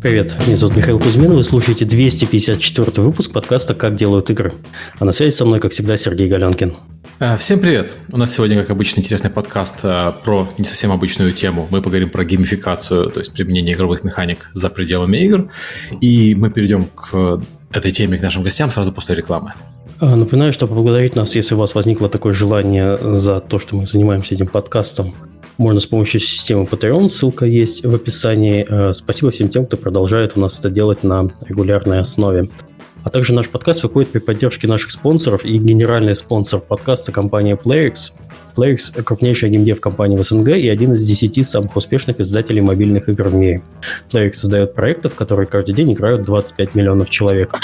[0.00, 4.54] Привет, меня зовут Михаил Кузьмин, вы слушаете 254 выпуск подкаста «Как делают игры».
[4.98, 6.74] А на связи со мной, как всегда, Сергей Галянкин.
[7.18, 7.94] А, всем привет!
[8.10, 11.68] У нас сегодня, как обычно, интересный подкаст а, про не совсем обычную тему.
[11.70, 15.50] Мы поговорим про геймификацию, то есть применение игровых механик за пределами игр.
[16.00, 19.52] И мы перейдем к этой теме, к нашим гостям сразу после рекламы.
[19.98, 23.86] А, напоминаю, что поблагодарить нас, если у вас возникло такое желание за то, что мы
[23.86, 25.14] занимаемся этим подкастом,
[25.60, 28.64] можно с помощью системы Patreon, ссылка есть в описании.
[28.66, 32.48] Э, спасибо всем тем, кто продолжает у нас это делать на регулярной основе.
[33.04, 38.12] А также наш подкаст выходит при поддержке наших спонсоров и генеральный спонсор подкаста компания PlayX.
[38.56, 43.28] PlayX– крупнейшая геймдев компания в СНГ и один из десяти самых успешных издателей мобильных игр
[43.28, 43.62] в мире.
[44.10, 47.54] PlayX создает проекты, в которые каждый день играют 25 миллионов человек.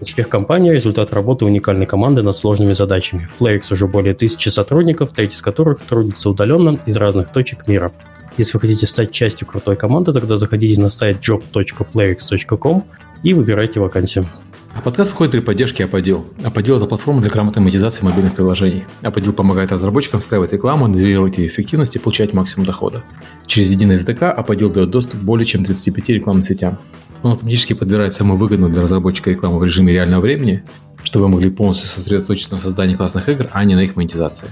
[0.00, 3.28] Успех компании– результат работы уникальной команды над сложными задачами.
[3.34, 7.92] В PlayX уже более тысячи сотрудников, треть из которых трудятся удаленно из разных точек мира.
[8.36, 12.84] Если вы хотите стать частью крутой команды, тогда заходите на сайт job.playx.com
[13.22, 14.28] и выбирайте вакансию.
[14.76, 16.26] А подкаст входит при поддержке Аподил.
[16.42, 18.84] Аподил– это платформа для грамотной монетизации мобильных приложений.
[19.02, 23.04] Аподил помогает разработчикам встраивать рекламу, анализировать ее эффективность и получать максимум дохода.
[23.46, 26.78] Через единый SDK Аподил дает доступ более чем 35 рекламным сетям.
[27.24, 30.62] Он автоматически подбирает самую выгодную для разработчика рекламу в режиме реального времени,
[31.02, 34.48] чтобы вы могли полностью сосредоточиться на создании классных игр, а не на их монетизации.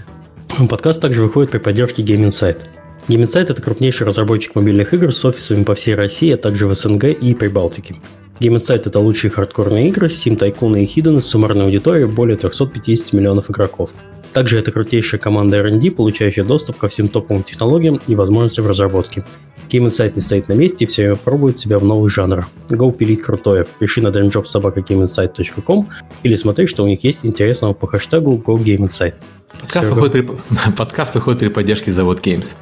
[0.70, 2.62] Подкаст также выходит при поддержке Game Insight.
[3.08, 6.74] Game Insight– это крупнейший разработчик мобильных игр с офисами по всей России, а также в
[6.74, 7.96] СНГ и Прибалтике.
[8.40, 13.12] Game Insight– это лучшие хардкорные игры, Steam Tycoon и Hidden с суммарной аудиторией более 350
[13.12, 13.90] миллионов игроков.
[14.32, 19.24] Также это крутейшая команда R&D, получающая доступ ко всем топовым технологиям и возможностям разработки.
[19.70, 22.48] Game Insight не стоит на месте и все время пробует себя в новых жанрах.
[22.68, 23.66] Go пилить крутое.
[23.78, 25.88] Пиши на dreamjobsobakagameinsight.com
[26.22, 29.14] или смотри, что у них есть интересного по хэштегу GoGameInsight.
[29.60, 32.56] Подкаст выходит, при, подкаст выходит при поддержке Завод Games.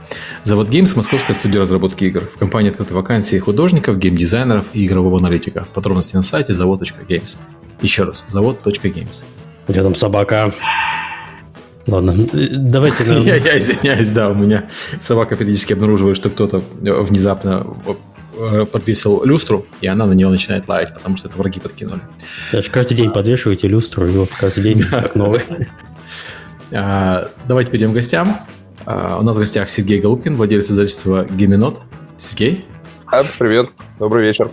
[0.44, 2.22] Завод Games– московская студия разработки игр.
[2.34, 5.66] В компании открыты вакансии художников, геймдизайнеров и игрового аналитика.
[5.72, 7.38] Подробности на сайте завод.games.
[7.80, 9.24] Еще раз, завод.games.
[9.68, 10.52] Где там собака?
[11.90, 13.04] Ладно, давайте...
[13.04, 13.22] Нам...
[13.24, 14.68] я, я извиняюсь, да, у меня
[15.00, 17.66] собака периодически обнаруживает, что кто-то внезапно
[18.38, 22.00] э, подвесил люстру, и она на нее начинает лаять, потому что это враги подкинули.
[22.52, 25.40] Даже каждый день подвешиваете люстру, и вот каждый день как новый.
[26.72, 28.36] А, давайте перейдем к гостям.
[28.86, 31.82] А, у нас в гостях Сергей Голубкин, владелец издательства Геминот.
[32.18, 32.64] Сергей.
[33.06, 34.50] А, привет, добрый вечер.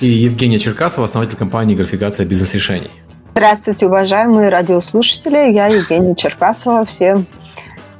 [0.00, 2.90] И Евгения Черкасова, основатель компании «Графикация бизнес-решений».
[3.38, 5.52] Здравствуйте, уважаемые радиослушатели.
[5.52, 6.84] Я Евгения Черкасова.
[6.84, 7.24] Всем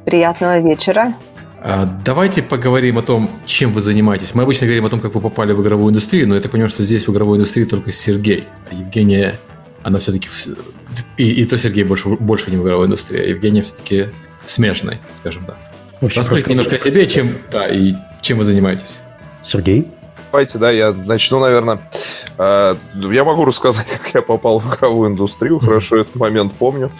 [0.05, 1.15] приятного вечера.
[1.63, 4.35] А, давайте поговорим о том, чем вы занимаетесь.
[4.35, 6.69] Мы обычно говорим о том, как вы попали в игровую индустрию, но я так понимаю,
[6.71, 8.49] что здесь в игровой индустрии только Сергей.
[8.69, 9.37] А Евгения,
[9.85, 10.29] она все-таки...
[11.17, 14.09] И, и то Сергей больше, больше не в игровой индустрии, а Евгения все-таки
[14.45, 15.57] смешной, скажем так.
[16.01, 18.99] Расскажите немножко о себе, чем, да, и чем вы занимаетесь.
[19.43, 19.87] Сергей?
[20.31, 21.81] Давайте, да, я начну, наверное.
[22.37, 25.59] А, я могу рассказать, как я попал в игровую индустрию.
[25.59, 26.91] Хорошо этот момент помню.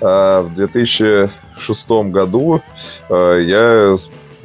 [0.00, 2.62] А, в 2006 году
[3.08, 3.96] а, я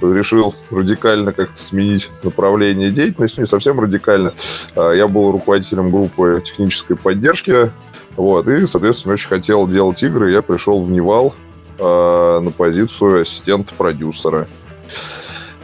[0.02, 4.34] решил радикально как-то сменить направление деятельности, не совсем радикально.
[4.76, 7.72] Я был руководителем группы технической поддержки,
[8.18, 10.34] вот, и, соответственно, очень хотел делать игры.
[10.34, 11.34] Я пришел в Нивал
[11.80, 14.48] на позицию ассистента-продюсера.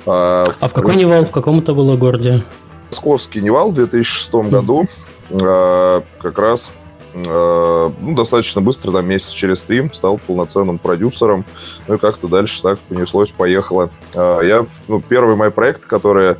[0.05, 2.43] А, а в какой Нивал, в каком это было городе?
[2.89, 4.87] Московский Нивал в 2006 году.
[5.31, 6.69] А, как раз
[7.13, 11.45] а, ну, достаточно быстро, там месяц через три, стал полноценным продюсером.
[11.87, 13.89] Ну и как-то дальше так понеслось, поехало.
[14.13, 16.37] Я, ну, первые мои проекты, которые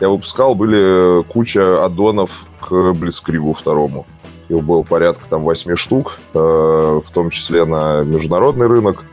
[0.00, 2.30] я выпускал, были куча аддонов
[2.60, 4.06] к Блицкригу второму.
[4.48, 9.04] Их было порядка там 8 штук, в том числе на международный рынок,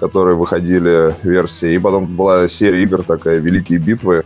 [0.00, 1.74] которые выходили версии.
[1.74, 4.24] И потом была серия игр такая «Великие битвы»,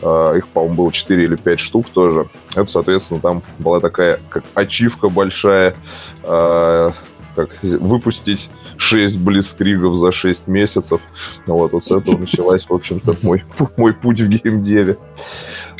[0.00, 2.28] Uh, их, по-моему, было 4 или 5 штук тоже.
[2.54, 5.74] Это, соответственно, там была такая как ачивка большая,
[6.22, 6.92] uh,
[7.34, 11.00] как выпустить 6 блицкригов за 6 месяцев.
[11.46, 13.42] Ну вот, вот с этого началась, в общем-то, мой,
[13.76, 14.98] мой путь в геймдеве.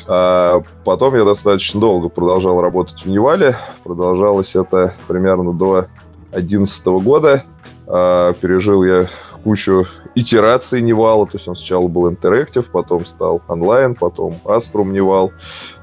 [0.09, 3.59] Э, потом я достаточно долго продолжал работать в Нивале.
[3.85, 5.87] Продолжалось это примерно до
[6.33, 7.45] 2011 года.
[7.87, 9.09] Пережил я
[9.45, 15.33] кучу итераций Нивала, то есть он сначала был Interactive, потом стал онлайн, потом Astrum Нивал,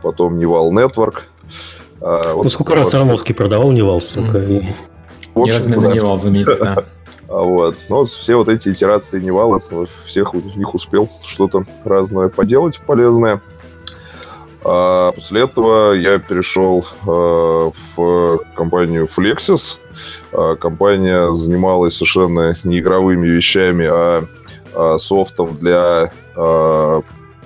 [0.02, 1.22] потом Нивал Network.
[2.02, 4.60] А, вот ну, сколько раз Орловский продавал Нивал, столько мм.
[4.60, 4.76] и...
[5.36, 5.94] Неразменный да.
[5.96, 6.84] Нивал знаменитый, да.
[7.28, 7.76] А вот.
[7.90, 9.60] Но все вот эти итерации Нивала,
[10.06, 13.42] всех из них успел что-то разное поделать полезное.
[14.68, 19.78] А после этого я перешел э, в компанию Flexis,
[20.32, 24.26] а, компания занималась совершенно не игровыми вещами, а,
[24.74, 27.02] а софтом для а,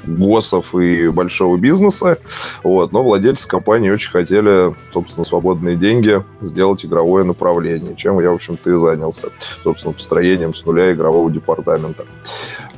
[0.06, 2.18] ГОСов и большого бизнеса.
[2.64, 2.94] Вот.
[2.94, 8.72] Но владельцы компании очень хотели, собственно, свободные деньги сделать игровое направление, чем я, в общем-то,
[8.72, 9.28] и занялся.
[9.64, 12.06] Собственно, построением с нуля игрового департамента.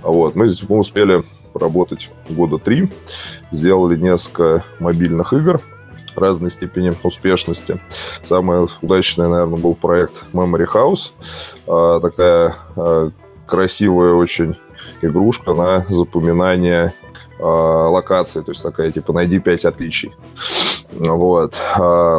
[0.01, 0.35] Вот.
[0.35, 1.23] Мы мы успели
[1.53, 2.91] работать года три,
[3.51, 5.61] сделали несколько мобильных игр,
[6.15, 7.79] разной степени успешности.
[8.25, 11.11] Самый удачный, наверное, был проект Memory House.
[11.67, 13.11] А, такая а,
[13.45, 14.57] красивая очень
[15.01, 16.93] игрушка на запоминание
[17.39, 18.43] а, локаций.
[18.43, 20.13] То есть такая, типа, найди пять отличий.
[20.93, 21.55] Вот.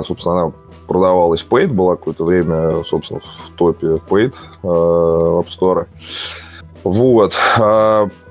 [0.07, 0.53] Собственно, она
[0.89, 5.87] продавалась Paid, была какое-то время, собственно, в топе Paid App Store.
[6.83, 7.35] Вот.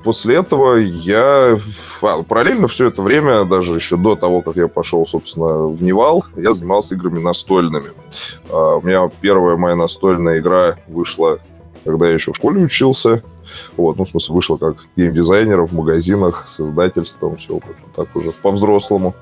[0.01, 1.59] А после этого я...
[2.01, 6.25] А, параллельно все это время, даже еще до того, как я пошел, собственно, в Невал,
[6.35, 7.91] я занимался играми настольными.
[8.49, 11.39] А, у меня первая моя настольная игра вышла,
[11.85, 13.21] когда я еще в школе учился.
[13.77, 17.59] Вот, ну, в смысле, вышла как геймдизайнер в магазинах с издательством, все
[17.95, 19.13] так уже по-взрослому.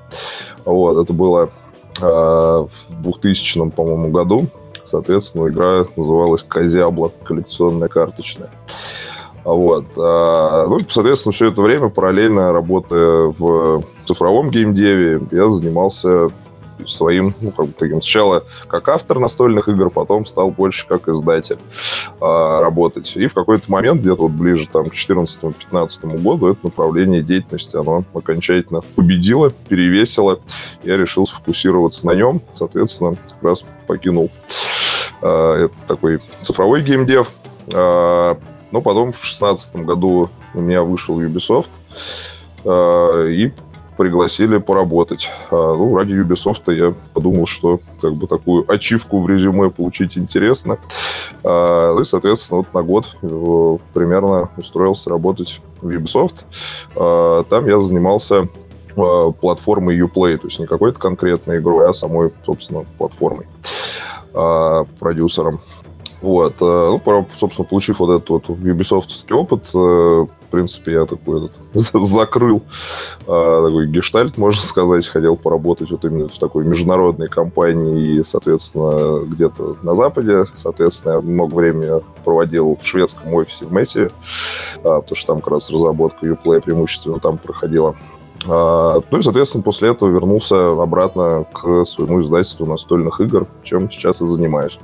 [0.64, 1.50] Вот, это было
[2.00, 4.46] э, в 2000, по-моему, году.
[4.88, 8.50] Соответственно, игра называлась Козябла, коллекционная карточная.
[9.44, 9.86] Вот.
[9.96, 16.28] А, ну, соответственно, все это время, параллельно работая в цифровом геймдеве, я занимался
[16.86, 21.58] своим, ну, как бы таким, сначала как автор настольных игр, потом стал больше как издатель
[22.20, 23.12] а, работать.
[23.16, 28.04] И в какой-то момент, где-то вот ближе там, к 2014-2015 году, это направление деятельности, оно
[28.14, 30.40] окончательно победило, перевесило.
[30.82, 34.30] Я решил сфокусироваться на нем, соответственно, как раз покинул
[35.22, 37.28] а, этот такой цифровой геймдев,
[37.74, 38.38] а,
[38.72, 41.68] но потом в 2016 году у меня вышел Ubisoft,
[42.64, 43.52] э, и
[44.00, 45.28] пригласили поработать.
[45.50, 50.78] А, ну, ради Ubisoft я подумал, что как бы такую ачивку в резюме получить интересно.
[51.44, 53.14] А, ну и, соответственно, вот на год
[53.92, 56.36] примерно устроился работать в Ubisoft.
[56.96, 58.48] А, там я занимался
[58.96, 63.46] э, платформой Uplay, то есть не какой-то конкретной игрой, а самой, собственно, платформой,
[64.98, 65.60] продюсером.
[66.22, 66.54] Вот.
[66.60, 71.52] Э, ну, собственно, получив вот этот вот Ubisoftский опыт, э, в принципе, я такой этот,
[72.06, 72.62] закрыл
[73.26, 79.24] э, такой гештальт, можно сказать, хотел поработать вот именно в такой международной компании и, соответственно,
[79.24, 80.44] где-то на Западе.
[80.62, 84.08] Соответственно, я много времени проводил в шведском офисе в Месси,
[84.82, 87.96] потому что там как раз разработка Uplay преимущественно там проходила.
[88.46, 94.26] Ну и, соответственно, после этого вернулся обратно к своему издательству настольных игр, чем сейчас и
[94.26, 94.78] занимаюсь.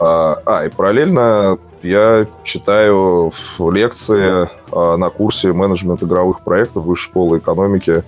[0.00, 7.38] А, а, и параллельно я читаю лекции а, на курсе менеджмент игровых проектов Высшей школы
[7.38, 8.02] экономики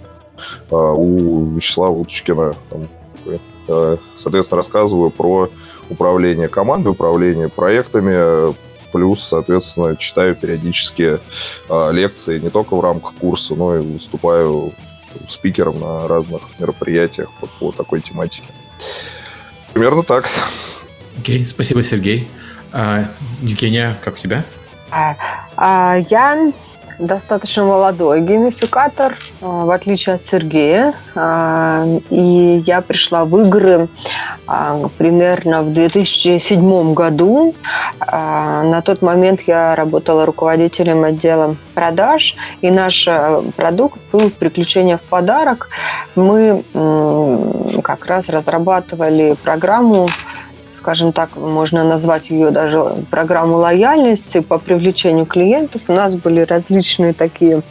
[0.70, 2.54] а, у Вячеслава Уточкина.
[3.68, 5.50] А, соответственно, рассказываю про
[5.90, 8.54] управление командой, управление проектами,
[8.90, 11.18] плюс, соответственно, читаю периодически
[11.90, 14.72] лекции не только в рамках курса, но и выступаю
[15.28, 18.46] спикером на разных мероприятиях по, по такой тематике.
[19.74, 20.28] Примерно так.
[21.18, 22.28] Окей, okay, спасибо, Сергей.
[22.72, 23.04] А,
[23.42, 24.44] Евгения, как у тебя?
[24.90, 25.16] А,
[25.56, 26.52] а, я
[26.98, 30.94] достаточно молодой геймификатор, а, в отличие от Сергея.
[32.10, 33.88] И я пришла в игры
[34.98, 37.54] примерно в 2007 году.
[38.00, 43.08] На тот момент я работала руководителем отдела продаж, и наш
[43.56, 45.70] продукт был «Приключения в подарок».
[46.16, 46.64] Мы
[47.82, 50.08] как раз разрабатывали программу
[50.82, 55.82] скажем так, можно назвать ее даже программу лояльности по привлечению клиентов.
[55.86, 57.62] У нас были различные такие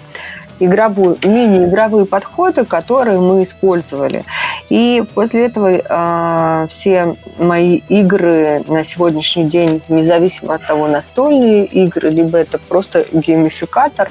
[0.59, 4.23] игровые, мини-игровые подходы, которые мы использовали.
[4.69, 12.11] И после этого э, все мои игры на сегодняшний день, независимо от того, настольные игры,
[12.11, 14.09] либо это просто геймификатор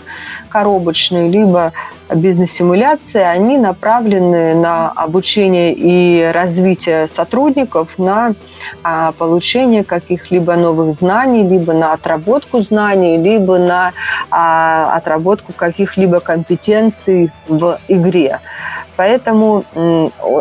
[0.50, 1.72] коробочный, либо
[2.14, 8.34] бизнес-симуляции, они направлены на обучение и развитие сотрудников, на
[8.82, 13.92] а, получение каких-либо новых знаний, либо на отработку знаний, либо на
[14.30, 18.40] а, отработку каких-либо компетенций в игре.
[19.00, 19.64] Поэтому,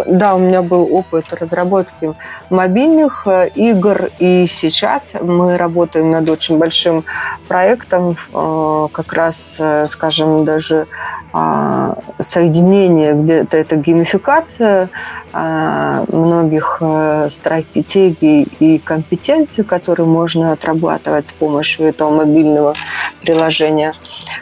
[0.06, 2.14] да, у меня был опыт разработки
[2.50, 7.06] мобильных э, игр, и сейчас мы работаем над очень большим
[7.48, 10.88] проектом, э, как раз, э, скажем, даже
[11.32, 14.90] а, соединение, где-то это геймификация
[15.32, 22.74] многих э, стратегий и компетенций, которые можно отрабатывать с помощью этого мобильного
[23.22, 23.94] приложения.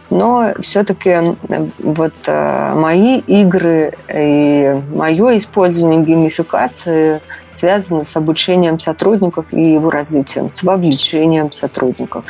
[0.10, 1.36] Но все-таки
[1.79, 7.22] вот э, мои игры и мое использование геймификации
[7.58, 12.24] связано с обучением сотрудников и его развитием, с вовлечением сотрудников.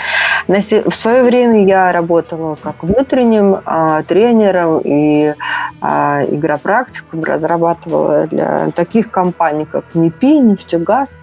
[0.47, 5.33] В свое время я работала как внутренним а, тренером и
[5.81, 11.19] а, игропрактиком, разрабатывала для таких компаний, как НИПИ, Нефтегаз,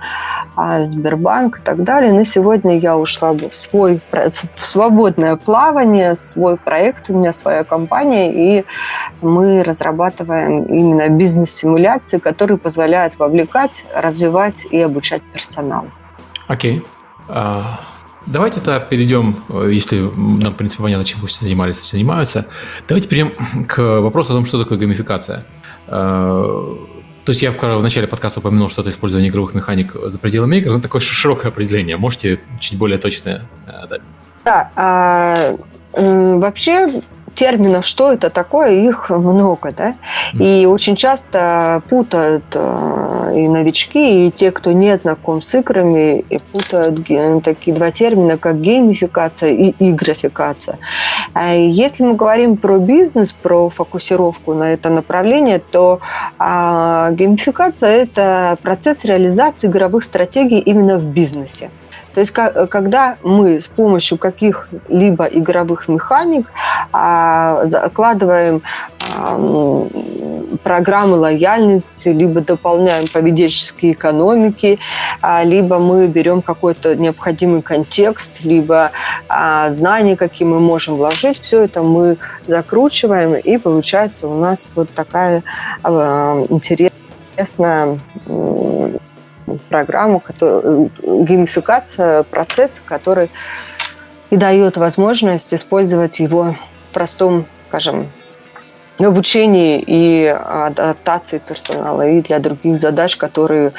[0.57, 2.13] а, Сбербанк и так далее.
[2.13, 4.03] На сегодня я ушла в свой
[4.55, 8.65] в свободное плавание, свой проект, у меня своя компания, и
[9.23, 15.87] мы разрабатываем именно бизнес-симуляции, которые позволяют вовлекать, развивать и обучать персонал.
[16.49, 16.79] Окей.
[16.79, 16.85] Okay.
[17.29, 17.63] Uh...
[18.27, 19.37] Давайте тогда перейдем,
[19.69, 22.47] если нам, в принципе, понятно, чем пусть занимались, занимаются,
[22.89, 23.33] давайте перейдем
[23.69, 25.45] к вопросу о том, что такое геймификация.
[25.87, 26.77] Э,
[27.25, 30.81] то есть я в начале подкаста упомянул что-то использование игровых механик за пределами игр, но
[30.81, 31.97] такое широкое определение.
[31.97, 34.03] Можете чуть более точное э, дать?
[34.45, 35.57] Да, а,
[35.93, 37.03] вообще
[37.35, 39.97] терминов, что это такое, их много, да,
[40.33, 47.05] и очень часто путают э, и новички, и те, кто не знаком с играми, путают
[47.43, 50.79] такие два термина, как геймификация и игрофикация.
[51.33, 56.01] А если мы говорим про бизнес, про фокусировку на это направление, то
[56.39, 61.71] а, геймификация– это процесс реализации игровых стратегий именно в бизнесе.
[62.15, 66.47] То есть, когда мы с помощью каких-либо игровых механик
[66.93, 68.63] а, закладываем
[70.63, 74.79] программы лояльности, либо дополняем поведенческие экономики,
[75.21, 78.91] а, либо мы берем какой-то необходимый контекст, либо
[79.29, 82.17] а, знания, какие мы можем вложить, все это мы
[82.47, 85.43] закручиваем, и получается у нас вот такая
[86.49, 87.99] интересная
[89.69, 93.31] программу, которая, геймификация процесса, который
[94.31, 96.57] и дает возможность использовать его
[96.91, 98.09] в простом, скажем,
[98.99, 103.73] обучении и адаптации персонала, и для других задач, которые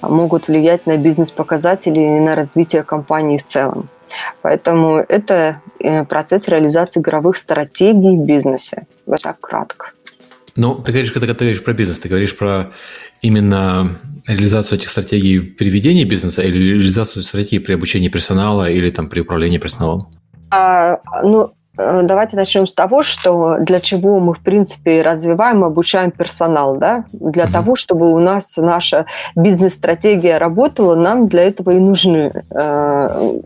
[0.00, 3.90] могут влиять на бизнес-показатели и на развитие компании в целом.
[4.42, 8.86] Поэтому это э, процесс реализации игровых стратегий в бизнесе.
[9.06, 9.90] Вот так кратко.
[10.56, 12.70] Ну, ты говоришь, когда ты говоришь про бизнес, ты говоришь про
[13.22, 19.08] именно реализацию этих стратегий при ведении бизнеса или реализацию стратегии при обучении персонала или там
[19.08, 20.14] при управлении персоналом?
[20.50, 26.76] А, ну, давайте начнем с того, что для чего мы, в принципе, развиваем, обучаем персонал.
[26.76, 27.04] Да?
[27.12, 27.52] Для mm-hmm.
[27.52, 33.38] того, чтобы у нас наша бизнес-стратегия работала, нам для этого и нужны э,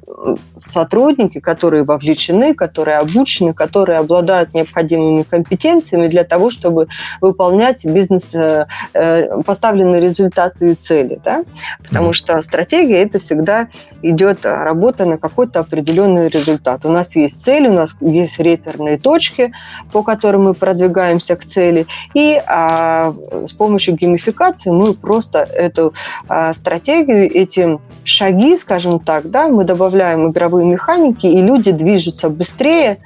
[0.59, 6.89] сотрудники, которые вовлечены, которые обучены, которые обладают необходимыми компетенциями для того, чтобы
[7.21, 11.21] выполнять бизнес, э, э поставленные результаты и цели.
[11.25, 11.45] Да?
[11.87, 12.15] Потому mm-hmm.
[12.15, 13.69] что стратегия– это всегда
[14.03, 16.85] идет работа на какой-то определенный результат.
[16.85, 19.53] У нас есть цель, у нас есть реперные точки,
[19.93, 23.15] по которым мы продвигаемся к цели, и а,
[23.47, 25.95] с помощью геймификации мы просто эту
[26.29, 32.99] а, стратегию, эти шаги, скажем так, да, мы добавляем игровые механики, и люди движутся быстрее,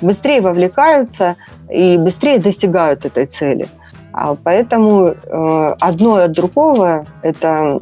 [0.00, 1.36] быстрее вовлекаются
[1.70, 3.68] и быстрее достигают этой цели.
[4.20, 7.78] А поэтому э, одно от другого это,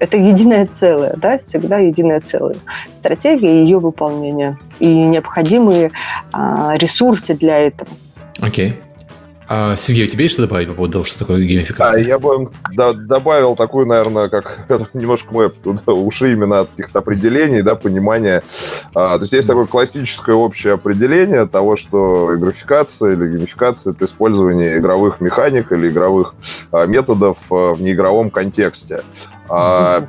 [0.00, 2.56] это единое целое, да, всегда единое целое.
[2.94, 5.92] Стратегия и ее выполнение и необходимые
[6.32, 7.90] а, ресурсы для этого.
[8.40, 8.70] Окей.
[8.70, 8.89] Okay.
[9.52, 12.00] А, Сергей, у тебя есть что добавить по поводу того, что такое геймификация?
[12.00, 17.00] А, я бы да, добавил такую, наверное, как немножко мы туда ушли именно от каких-то
[17.00, 18.44] определений, да, понимания.
[18.94, 24.78] А, то есть есть такое классическое общее определение того, что графикация или геймификация– это использование
[24.78, 26.36] игровых механик или игровых
[26.70, 29.02] а, методов а, в неигровом контексте.
[29.48, 30.06] А,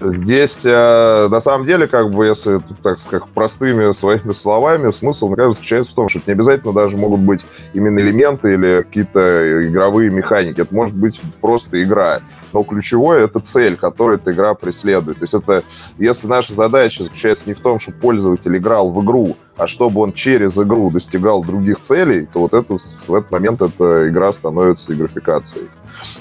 [0.00, 5.54] Здесь, э, на самом деле, как бы, если, так сказать, простыми своими словами, смысл, наверное,
[5.54, 10.10] заключается в том, что это не обязательно даже могут быть именно элементы или какие-то игровые
[10.10, 10.60] механики.
[10.60, 12.20] Это может быть просто игра.
[12.52, 15.18] Но ключевое— это цель, которую эта игра преследует.
[15.18, 15.64] То есть это,
[15.98, 20.12] если наша задача заключается не в том, чтобы пользователь играл в игру, а чтобы он
[20.12, 22.76] через игру достигал других целей, то вот это,
[23.08, 25.68] в этот момент эта игра становится игрофикацией.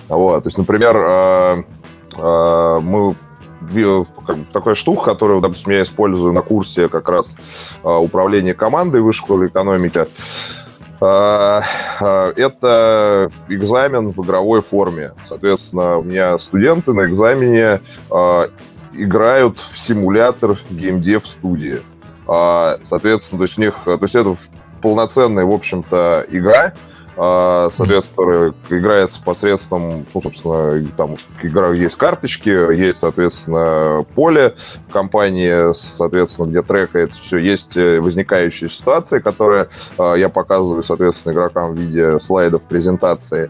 [0.10, 0.44] Вот.
[0.44, 1.64] То есть, например, э,
[2.18, 3.16] э, мы
[4.52, 7.36] такая штука, которую, допустим, я использую на курсе как раз
[7.84, 10.08] а, управления командой высшей школе экономики.
[11.00, 11.64] А,
[12.00, 15.12] а, это экзамен в игровой форме.
[15.28, 17.82] Соответственно, у меня студенты на экзамене
[18.94, 21.82] играют в симулятор геймдев студии.
[22.26, 24.36] Соответственно, то есть у них, то есть это
[24.82, 26.74] полноценная, в общем-то, игра,
[27.18, 34.56] соответственно, играется посредством, ну, собственно, там игра есть карточки, есть, соответственно, поле
[34.92, 41.74] компании, соответственно, где трекается все, есть э, возникающие ситуации, которые а, я показываю, соответственно, игрокам
[41.74, 43.50] в виде слайдов презентации.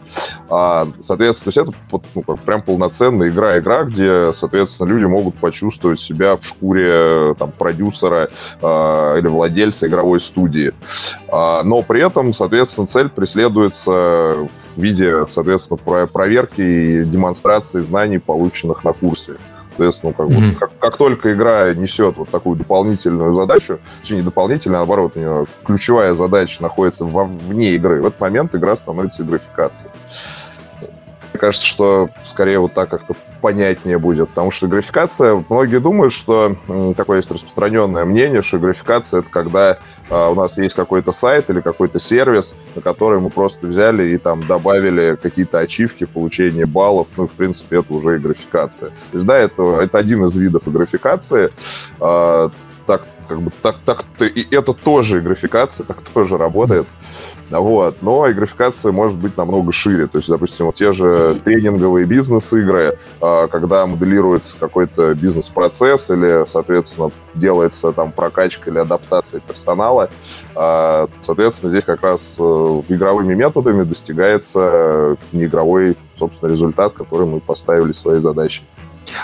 [0.50, 6.00] А, соответственно, то есть это ну, как, прям полноценная игра-игра, где, соответственно, люди могут почувствовать
[6.00, 8.30] себя в шкуре там, продюсера
[8.62, 10.74] или владельца игровой студии.
[11.30, 13.10] Но при этом, соответственно, цель
[13.58, 13.92] преследуется
[14.76, 19.34] в виде, соответственно, проверки и демонстрации знаний, полученных на курсе.
[19.70, 20.50] Соответственно, как, mm-hmm.
[20.50, 25.14] вот, как, как только игра несет вот такую дополнительную задачу, точнее, не дополнительную, а наоборот,
[25.16, 29.92] у нее ключевая задача находится во, вне игры, в этот момент игра становится графикацией.
[31.38, 36.56] Кажется, что скорее вот так как-то понятнее будет, потому что графикация, многие думают, что
[36.96, 39.78] такое есть распространенное мнение, что графикация это когда
[40.10, 44.18] а, у нас есть какой-то сайт или какой-то сервис, на который мы просто взяли и
[44.18, 48.90] там добавили какие-то ачивки, получение баллов, ну, в принципе, это уже и графикация.
[48.90, 51.52] То есть, да, это, это один из видов графикации,
[52.00, 52.50] а,
[52.86, 56.88] так, как бы, так, так, и это тоже графикация, так тоже работает.
[57.50, 58.02] Вот.
[58.02, 60.08] Но и графикация может быть намного шире.
[60.08, 67.12] То есть, допустим, вот те же тренинговые бизнес-игры, а, когда моделируется какой-то бизнес-процесс или, соответственно,
[67.34, 70.10] делается там прокачка или адаптация персонала,
[70.56, 77.94] а, соответственно, здесь как раз э, игровыми методами достигается неигровой, собственно, результат, который мы поставили
[77.94, 78.64] своей задачей.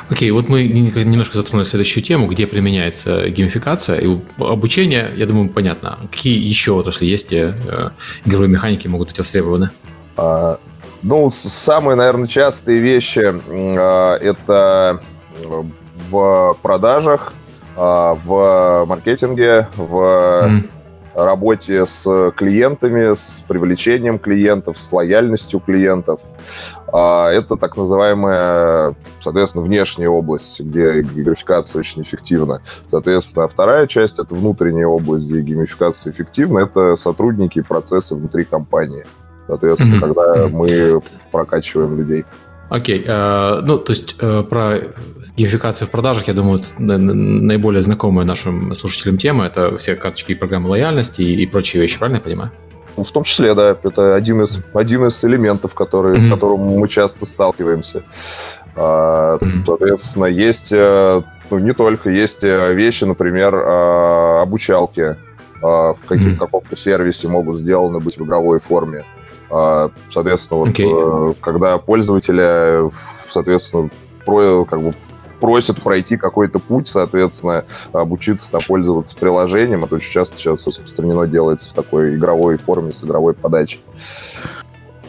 [0.09, 5.99] Окей, вот мы немножко затронули следующую тему, где применяется геймификация и обучение, я думаю, понятно.
[6.11, 7.89] Какие еще отрасли есть, где э,
[8.25, 9.71] игровые механики могут быть востребованы?
[10.17, 10.59] А,
[11.01, 13.33] ну, самые, наверное, частые вещи
[13.77, 15.01] а, это
[16.09, 17.33] в продажах,
[17.75, 20.69] а, в маркетинге, в mm.
[21.15, 26.21] работе с клиентами, с привлечением клиентов, с лояльностью клиентов.
[26.95, 32.61] А это так называемая, соответственно, внешняя область, где геймификация очень эффективна.
[32.87, 36.59] Соответственно, вторая часть— это внутренняя область, где геймификация эффективна.
[36.59, 39.05] Это сотрудники и процессы внутри компании.
[39.47, 42.25] Соответственно, когда мы прокачиваем людей.
[42.69, 43.61] Окей, okay.
[43.61, 44.79] ну, то есть э, про
[45.35, 50.69] геймификацию в продажах, я думаю, наиболее знакомая нашим слушателям тема– это все карточки и программы
[50.69, 52.51] лояльности и прочие вещи, правильно я понимаю?
[52.95, 56.27] В том числе, да, это один из, один из элементов, который, mm-hmm.
[56.27, 58.03] с которым мы часто сталкиваемся.
[58.75, 59.65] А, mm-hmm.
[59.65, 65.17] Соответственно, есть, э, ну, не только, есть э, вещи, например, а, обучалки
[65.61, 66.37] а, в каких, mm-hmm.
[66.37, 69.03] каком-то сервисе могут сделаны быть в игровой форме.
[70.11, 71.35] Соответственно, вот, okay.
[71.39, 72.89] когда пользователи,
[73.29, 73.89] соответственно,
[74.25, 74.93] про, как бы
[75.43, 79.83] просят пройти какой-то путь, соответственно, обучиться там, пользоваться приложением.
[79.83, 83.81] Это очень часто сейчас распространено делается в такой игровой форме, с игровой подачей.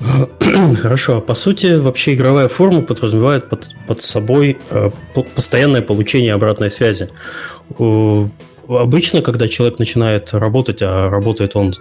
[0.83, 1.18] Хорошо.
[1.18, 4.90] А по сути, вообще игровая форма подразумевает под, под собой э,
[5.37, 7.11] постоянное получение обратной связи.
[7.79, 8.27] Э,
[8.66, 11.75] обычно, когда человек начинает работать, а работает он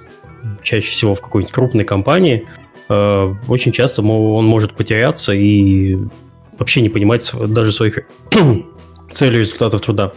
[0.62, 2.46] чаще всего в какой-нибудь крупной компании,
[2.88, 5.98] э, очень часто он может потеряться и
[6.58, 8.00] вообще не понимать даже своих
[9.12, 10.12] целей и результатов труда.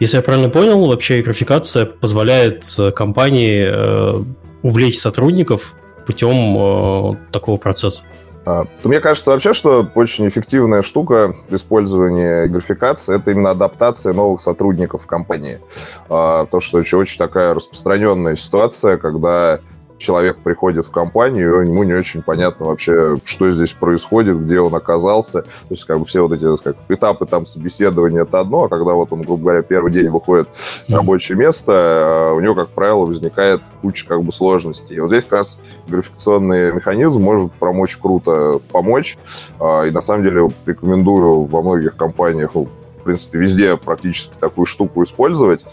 [0.00, 4.24] Если я правильно понял, вообще графикация позволяет э, компании э,
[4.62, 5.74] увлечь сотрудников
[6.06, 8.02] путем э, такого процесса.
[8.44, 15.04] А, мне кажется вообще, что очень эффективная штука использования графикации– это именно адаптация новых сотрудников
[15.04, 15.60] в компании.
[16.08, 19.60] А, то, что еще очень такая распространенная ситуация, когда
[20.02, 24.74] человек приходит в компанию, и ему не очень понятно вообще, что здесь происходит, где он
[24.74, 25.42] оказался.
[25.42, 28.92] То есть, как бы все вот эти как, этапы там собеседования это одно, а когда
[28.92, 30.48] вот он, грубо говоря, первый день выходит
[30.88, 34.96] на рабочее место, а у него, как правило, возникает куча как бы сложностей.
[34.96, 39.16] И вот здесь как раз графикационный механизм может помочь круто помочь.
[39.58, 42.68] А, и на самом деле рекомендую во многих компаниях ну,
[43.02, 45.64] в принципе, везде практически такую штуку использовать.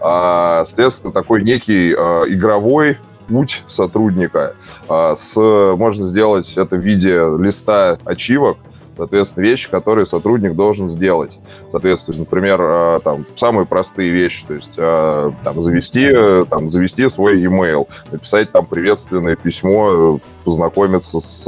[0.00, 2.96] А, соответственно, такой некий а, игровой
[3.30, 4.54] путь сотрудника.
[4.88, 8.58] А, с, можно сделать это в виде листа ачивок,
[9.00, 11.38] соответственно, вещи, которые сотрудник должен сделать.
[11.70, 16.10] Соответственно, например, а, там, самые простые вещи, то есть а, там, завести,
[16.50, 21.44] там, завести свой email, написать там приветственное письмо, познакомиться с,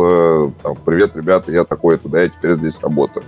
[0.63, 3.25] там, привет, ребята, я такой-то, да, я теперь здесь работаю.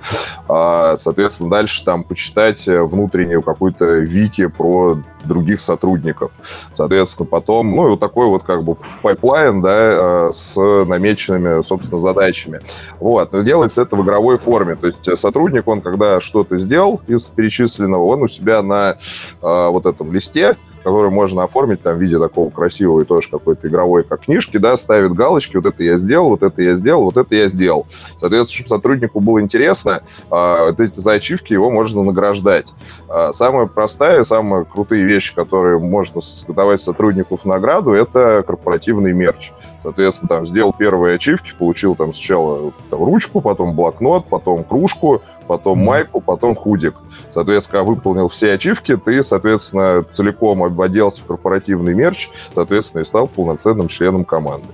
[0.46, 6.32] Соответственно, дальше там почитать внутреннюю какую-то вики про других сотрудников.
[6.74, 12.60] Соответственно, потом, ну, и вот такой вот как бы пайплайн, да, с намеченными, собственно, задачами.
[13.00, 14.76] Вот, но делается это в игровой форме.
[14.76, 18.96] То есть сотрудник, он когда что-то сделал из перечисленного, он у себя на э,
[19.42, 24.02] вот этом листе который можно оформить там в виде такого красивого и тоже какой-то игровой,
[24.02, 27.34] как книжки, да, ставит галочки, вот это я сделал, вот это я сделал, вот это
[27.34, 27.86] я сделал.
[28.20, 31.18] Соответственно, чтобы сотруднику было интересно, а, вот эти за
[31.54, 32.66] его можно награждать.
[33.08, 39.52] А, самая простая, самые крутые вещи, которые можно давать сотруднику в награду, это корпоративный мерч.
[39.84, 45.78] Соответственно, там сделал первые ачивки, получил там сначала там, ручку, потом блокнот, потом кружку, потом
[45.78, 46.94] майку, потом худик.
[47.34, 53.28] Соответственно, когда выполнил все ачивки, ты, соответственно, целиком оделся в корпоративный мерч, соответственно, и стал
[53.28, 54.68] полноценным членом команды.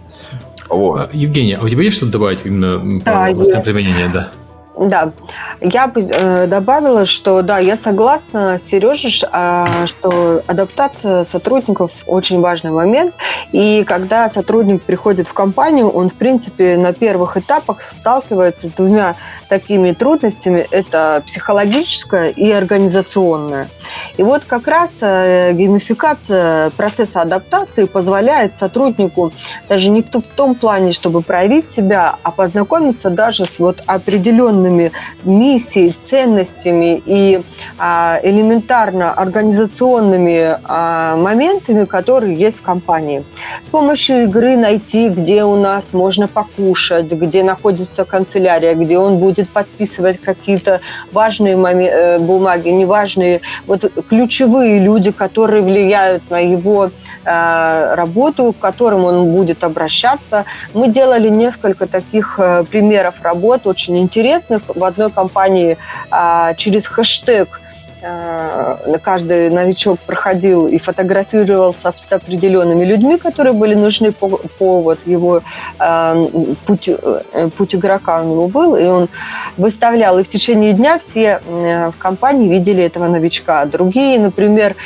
[0.69, 1.01] Вот.
[1.01, 4.09] А, Евгения, а у тебя есть что-то добавить именно да, по применения?
[4.15, 4.31] Да.
[4.79, 5.13] Да,
[5.61, 12.71] я бы э, добавила, что да, я согласна с э, что адаптация сотрудников очень важный
[12.71, 13.15] момент.
[13.51, 19.17] И когда сотрудник приходит в компанию, он, в принципе, на первых этапах сталкивается с двумя
[19.51, 20.67] такими трудностями.
[20.71, 23.69] Это психологическая и организационная.
[24.17, 29.33] И вот как раз э, геймификация процесса адаптации позволяет сотруднику
[29.69, 34.93] даже не в том плане, чтобы проявить себя, а познакомиться даже с вот определенными
[35.25, 37.43] миссией, ценностями и
[37.79, 43.25] а, элементарно организационными а, моментами, которые есть в компании.
[43.65, 49.40] С помощью игры найти, где у нас можно покушать, где находится канцелярия, где он будет
[49.49, 50.81] подписывать какие-то
[51.13, 56.91] важные э, бумаги, неважные, вот ключевые люди, которые влияют на его
[57.25, 60.45] а, работу, к которым он будет обращаться.
[60.75, 65.77] Мы делали несколько таких э, примеров работ, очень интересных, в одной компании
[66.11, 67.60] а, через хэштег
[68.01, 75.43] каждый новичок проходил и фотографировался с определенными людьми, которые были нужны по, по вот его
[75.79, 76.27] э,
[76.67, 79.09] путь, э, путь игрока у него был, и он
[79.57, 83.65] выставлял, и в течение дня все в компании видели этого новичка.
[83.67, 84.77] Другие, например,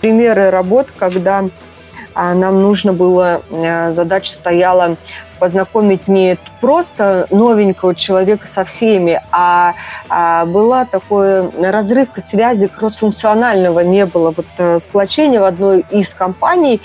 [0.00, 1.44] примеры работ, когда
[2.14, 3.42] нам нужно было,
[3.90, 4.96] задача стояла
[5.38, 9.74] познакомить не просто новенького человека со всеми, а,
[10.08, 16.80] а была такой разрыв связи кроссфункционального не было, вот э, сплочения в одной из компаний,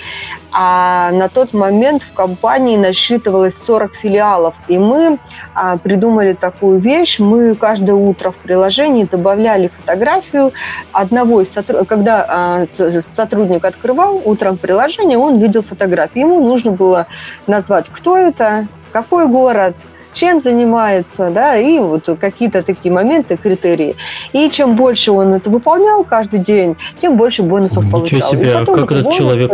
[0.56, 5.18] а на тот момент в компании насчитывалось 40 филиалов, и мы
[5.52, 10.52] а, придумали такую вещь, мы каждое утро в приложении добавляли фотографию
[10.92, 17.08] одного из сотрудников, когда а, сотрудник открывал утром приложение, он видел фотографию, ему нужно было
[17.48, 19.74] назвать, кто это, какой город,
[20.14, 23.96] чем занимается, да, и вот какие-то такие моменты, критерии.
[24.32, 28.30] И чем больше он это выполнял каждый день, тем больше бонусов Ничего получал.
[28.30, 29.18] себе, а как этот бонусы...
[29.18, 29.52] человек,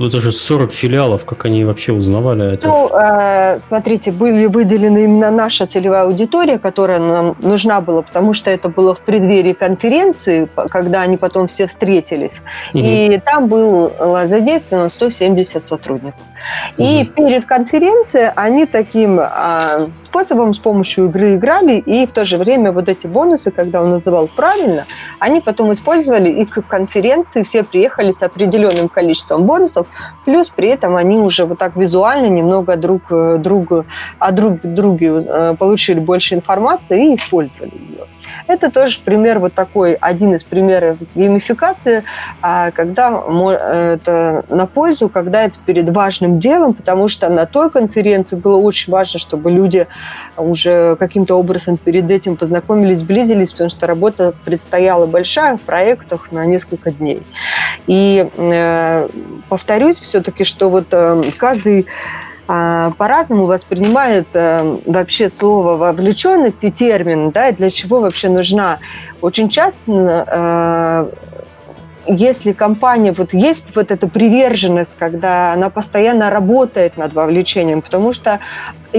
[0.00, 2.68] это же 40 филиалов, как они вообще узнавали это?
[2.68, 8.50] Ну, э, смотрите, были выделены именно наша целевая аудитория, которая нам нужна была, потому что
[8.50, 12.40] это было в преддверии конференции, когда они потом все встретились.
[12.72, 12.82] Угу.
[12.82, 16.20] И там было задействовано 170 сотрудников.
[16.76, 22.38] И перед конференцией они таким а, способом с помощью игры играли, и в то же
[22.38, 24.86] время вот эти бонусы, когда он называл правильно,
[25.18, 29.86] они потом использовали и к конференции, все приехали с определенным количеством бонусов,
[30.24, 33.84] плюс при этом они уже вот так визуально немного друг э, друга,
[34.18, 38.06] о друг друге э, получили больше информации и использовали ее.
[38.46, 42.04] Это тоже пример вот такой, один из примеров геймификации,
[42.40, 43.22] а, когда
[43.92, 48.92] это на пользу, когда это перед важным делом, потому что на той конференции было очень
[48.92, 49.86] важно, чтобы люди
[50.36, 56.44] уже каким-то образом перед этим познакомились, сблизились, потому что работа предстояла большая в проектах на
[56.46, 57.22] несколько дней.
[57.86, 59.08] И э,
[59.48, 61.86] повторюсь все-таки, что вот э, каждый
[62.46, 68.78] по-разному воспринимает э, вообще слово вовлеченность и термин, да, и для чего вообще нужна.
[69.20, 71.10] Очень часто
[72.08, 78.40] если компания, вот есть вот эта приверженность, когда она постоянно работает над вовлечением, потому что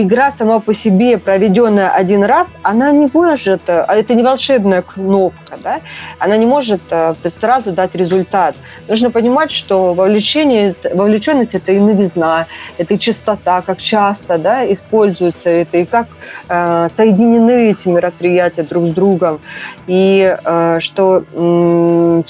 [0.02, 5.58] игра сама по себе, проведенная один раз, она не может, а это не волшебная кнопка,
[5.62, 5.82] да,
[6.20, 8.56] она не может э, сразу дать результат.
[8.88, 15.50] Нужно понимать, что вовлечение, вовлеченность– это и новизна, это и частота, как часто да, используется
[15.50, 16.08] это, и как
[16.48, 19.42] э, соединены эти мероприятия друг с другом.
[19.88, 22.24] И э, что э,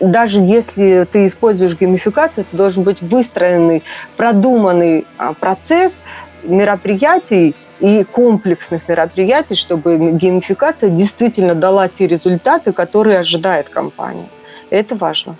[0.00, 3.82] даже если ты используешь геймификацию, это должен быть выстроенный,
[4.16, 5.92] продуманный э, процесс–
[6.42, 14.28] мероприятий и комплексных мероприятий, чтобы геймификация действительно дала те результаты, которые ожидает компания.
[14.70, 15.36] Это важно.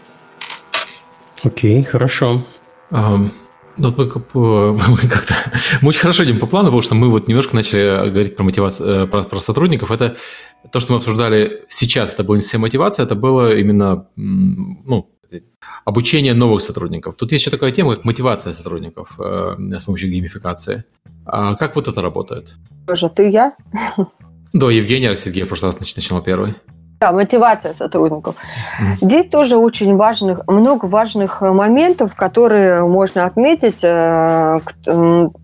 [1.43, 2.45] Окей, хорошо.
[2.91, 3.31] Um...
[3.79, 5.35] Вот мы, мы как-то
[5.81, 9.05] мы очень хорошо идем по плану, потому что мы вот немножко начали говорить про мотивацию,
[9.05, 9.91] э, про, про сотрудников.
[9.91, 10.17] Это
[10.71, 15.09] то, что мы обсуждали сейчас, это была не вся мотивация, это было именно ну,
[15.85, 17.17] обучение новых сотрудников.
[17.17, 20.85] Тут есть еще такая тема, как мотивация сотрудников э, с помощью геймификации.
[21.25, 22.55] А как вот это работает?
[22.87, 23.57] Тоже ты я?
[24.53, 26.55] Да, Евгения, а Сергей в прошлый раз начинал первый.
[27.03, 28.37] Да, мотивация сотрудников.
[29.01, 33.83] Здесь тоже очень важных, много важных моментов, которые можно отметить.
[33.83, 34.61] Э,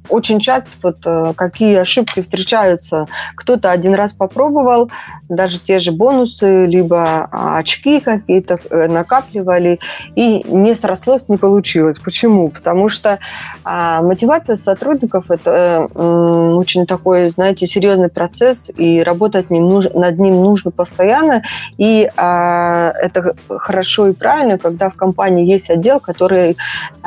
[0.09, 3.09] очень часто вот э, какие ошибки встречаются.
[3.35, 4.93] Кто-то один раз попробовал,
[5.29, 9.81] даже те же бонусы, либо а, очки какие-то э, накапливали,
[10.15, 11.99] и не срослось, не получилось.
[11.99, 12.51] Почему?
[12.51, 13.19] Потому что
[13.65, 21.43] а, мотивация сотрудников– это очень такой, знаете, серьезный процесс, и работать над ним нужно постоянно,
[21.77, 26.57] и а, это хорошо и правильно, когда в компании есть отдел, который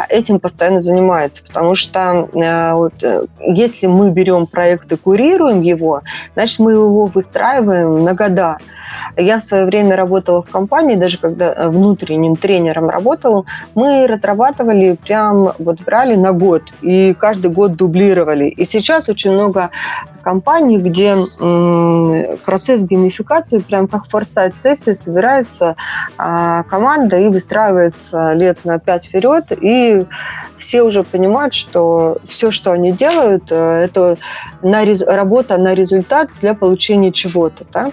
[0.09, 6.01] этим постоянно занимается, потому что а, вот, э, если мы берем проект и курируем его,
[6.33, 8.57] значит, мы его выстраиваем на года.
[9.17, 13.43] Я в свое время работала в компании, даже когда э, внутренним тренером работала,
[13.75, 18.45] мы разрабатывали прям, вот брали на год, и каждый год дублировали.
[18.45, 19.69] И сейчас очень много
[20.21, 21.15] компаний, где
[22.45, 25.75] процесс геймификации, прям как форсайт сессии, собирается
[26.17, 30.05] а, команда и выстраивается лет на пять вперед, и
[30.61, 34.17] все уже понимают, что все, что они делают, э, это
[34.61, 37.65] на, работа на результат для получения чего-то.
[37.73, 37.91] Да?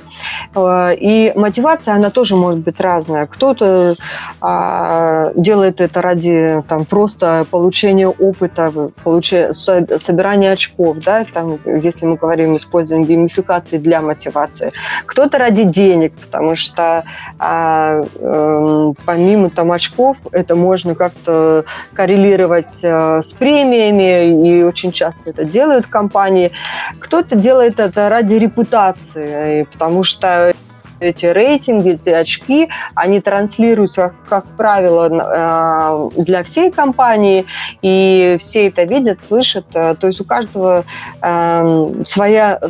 [0.55, 3.27] Э, и мотивация, она тоже может быть разная.
[3.27, 3.97] Кто-то
[4.41, 8.71] а, делает это ради там, просто получения опыта,
[9.03, 11.25] получения, собирания очков, да?
[11.25, 14.73] там, если мы говорим, используем геймификации для мотивации.
[15.07, 17.05] Кто-то ради денег, потому что
[17.39, 25.31] а, э, помимо там, очков это можно как-то коррелировать э, с премиями, и очень часто
[25.31, 26.53] это делают компании.
[27.01, 30.55] Кто-то делает это ради репутации, потому что
[31.01, 37.47] эти рейтинги, эти очки, они транслируются, как правило, э, для всей компании,
[37.83, 39.67] и все это видят, слышат.
[39.75, 40.85] Э, то есть у каждого
[41.23, 42.61] эм, своя,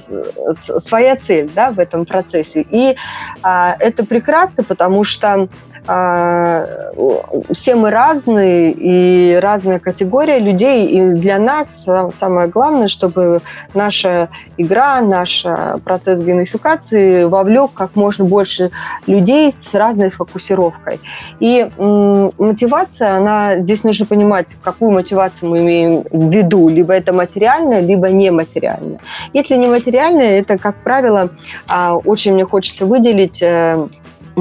[0.53, 2.67] своя цель да, в этом процессе.
[2.71, 2.97] И
[3.43, 5.49] а, это прекрасно, потому что
[5.89, 13.41] все мы разные и разная категория людей, и для нас самое главное, чтобы
[13.73, 15.47] наша игра, наш
[15.85, 18.71] процесс геймификации вовлек как можно больше
[19.07, 21.01] людей с разной фокусировкой.
[21.41, 27.81] И мотивация, она здесь нужно понимать, какую мотивацию мы имеем в виду, либо это материальная,
[27.81, 29.01] либо нематериальная.
[29.33, 31.31] Если нематериальная, это, как правило,
[31.69, 33.89] а, очень мне хочется выделить э,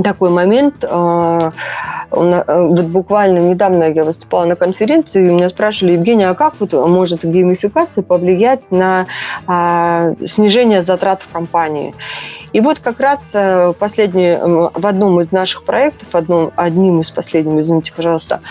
[0.04, 0.86] такой момент.
[0.90, 1.52] А,
[2.12, 6.74] э, вот буквально недавно я выступала на конференции, и меня спрашивали, Евгения, а как вот
[6.74, 9.08] может геймификация повлиять на
[9.46, 11.94] а, снижение затрат в компании?
[12.54, 17.60] И вот как раз э, последний, в одном из наших проектов, одном, одним из последних,
[17.60, 18.42] извините, пожалуйста,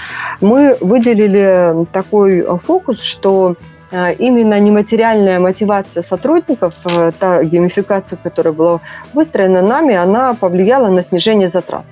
[0.40, 3.56] мы выделили такой фокус, что
[3.90, 8.80] именно нематериальная мотивация сотрудников, э, та геймификация, которая была
[9.14, 11.84] выстроена нами, она повлияла на снижение затрат.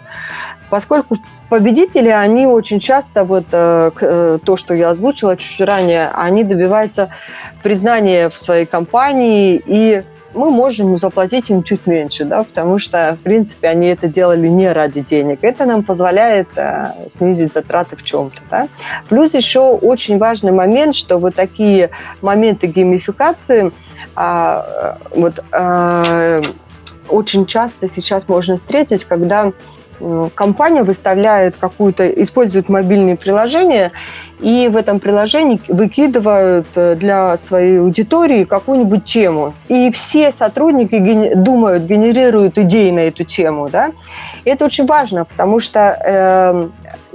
[0.71, 6.43] Поскольку победители, они очень часто, вот э, э, то, что я озвучила чуть ранее, они
[6.43, 7.11] добиваются
[7.63, 10.03] признания в своей компании и
[10.35, 14.73] мы можем заплатить им чуть меньше, да, потому что, в принципе, они это делали не
[14.73, 15.39] ради денег.
[15.43, 18.43] Это нам позволяет э, снизить затраты в чем-то.
[18.51, 18.69] Да.
[19.09, 23.73] Плюс еще очень важный момент, что вот такие моменты геймификации
[24.17, 26.43] э, вот, э,
[27.09, 29.53] очень часто сейчас можно встретить, когда
[30.35, 33.93] компания выставляет какую-то, использует мобильные приложения,
[34.41, 39.55] и в этом приложении выкидывают э, для своей аудитории какую-нибудь тему.
[39.69, 41.43] И все сотрудники ген...
[41.43, 43.69] думают, генерируют идеи на эту тему.
[43.71, 43.93] Да?
[44.45, 46.69] Это очень важно, потому что э,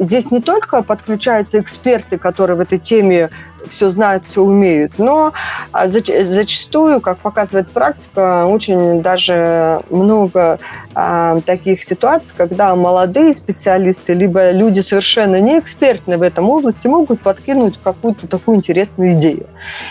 [0.04, 3.30] здесь не только подключаются эксперты, которые в этой теме
[3.68, 4.94] все знают, все умеют.
[4.98, 5.34] Но
[5.72, 10.60] а, зачастую, как показывает практика, очень даже много
[10.96, 17.22] а, таких ситуаций, когда молодые специалисты, либо люди совершенно не экспертные в этом области, могут
[17.22, 19.48] подкинуть какую-то такую интересную идею.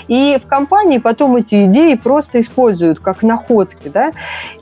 [0.08, 3.88] И в компании потом эти идеи просто используют как находки.
[3.88, 4.12] Да?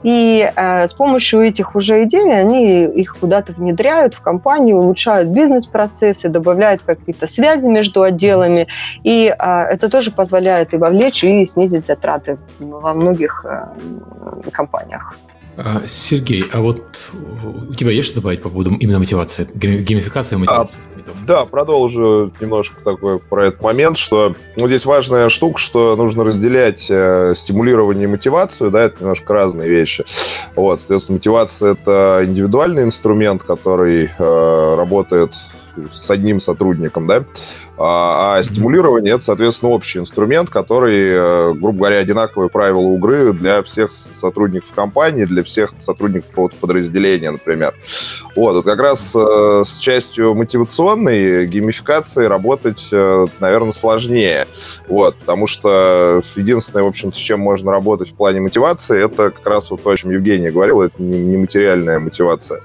[0.02, 6.28] И а, с помощью этих уже идей они их куда-то внедряют в компанию, улучшают бизнес-процессы,
[6.28, 8.66] добавляют какие-то связи между отделами
[9.06, 13.72] и а, это тоже позволяет и вовлечь, и снизить затраты во многих а,
[14.50, 15.14] компаниях.
[15.56, 16.82] А, Сергей, а вот
[17.70, 20.80] у тебя есть что добавить по поводу именно мотивации, геймификации мотивации?
[21.06, 26.24] А, да, продолжу немножко такой про этот момент, что ну, здесь важная штука, что нужно
[26.24, 30.04] разделять э, стимулирование и мотивацию, да, это немножко разные вещи.
[30.56, 35.32] Вот, соответственно, мотивация— это индивидуальный инструмент, который э, работает
[35.94, 37.24] с одним сотрудником, да,
[37.78, 43.62] а, а стимулирование это, соответственно, общий инструмент, который, э, грубо говоря, одинаковые правила игры для
[43.62, 47.74] всех сотрудников компании, для всех сотрудников какого-то подразделения, например.
[48.34, 54.46] Вот, вот как раз э, с частью мотивационной геймификации работать, э, наверное, сложнее.
[54.88, 59.46] Вот, потому что единственное, в общем с чем можно работать в плане мотивации, это как
[59.46, 62.62] раз вот то, о чем Евгений говорил, это нематериальная мотивация.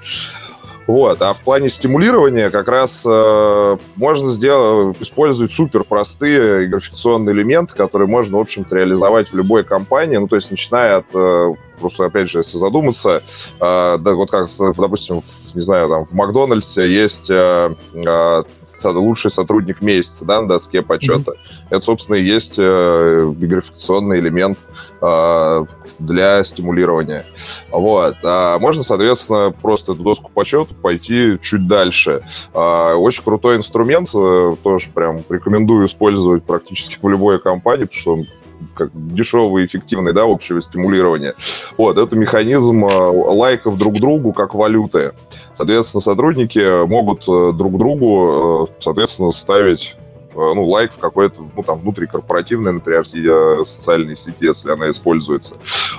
[0.86, 1.22] Вот.
[1.22, 8.08] А в плане стимулирования как раз э, можно сделать, использовать супер простые графикационные элементы, которые
[8.08, 10.16] можно, в общем-то, реализовать в любой компании.
[10.16, 11.48] Ну, то есть, начиная от, э,
[11.80, 13.22] просто, опять же, если задуматься,
[13.60, 18.42] э, да, вот как, допустим, в, не знаю, там, в Макдональдсе есть э, э,
[18.90, 21.32] лучший сотрудник месяца, да, на доске почета.
[21.32, 21.66] Mm-hmm.
[21.70, 24.58] Это, собственно, и есть э, графикационный элемент
[25.00, 25.64] э,
[25.98, 27.24] для стимулирования.
[27.70, 28.16] Вот.
[28.22, 32.22] А можно, соответственно, просто эту доску почета пойти чуть дальше.
[32.54, 38.12] А, очень крутой инструмент, э, тоже прям рекомендую использовать практически в любой компании, потому что
[38.14, 38.26] он
[38.74, 41.34] как дешевый эффективный, да, общего стимулирования.
[41.76, 45.12] Вот, это механизм э, лайков друг другу как валюты.
[45.54, 49.94] Соответственно, сотрудники могут э, друг другу, соответственно, ставить
[50.34, 55.56] Э, ну, лайк в какой-то, ну, там, внутрикорпоративной, например, э, социальной сети, если она используется.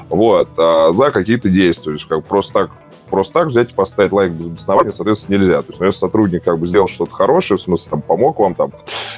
[0.09, 0.49] Вот.
[0.57, 1.83] А за какие-то действия.
[1.83, 2.71] То есть, как просто так
[3.09, 5.61] просто так взять и поставить лайк без обоснования, соответственно, нельзя.
[5.61, 8.71] То есть, если сотрудник как бы сделал что-то хорошее, в смысле, там, помог вам, там,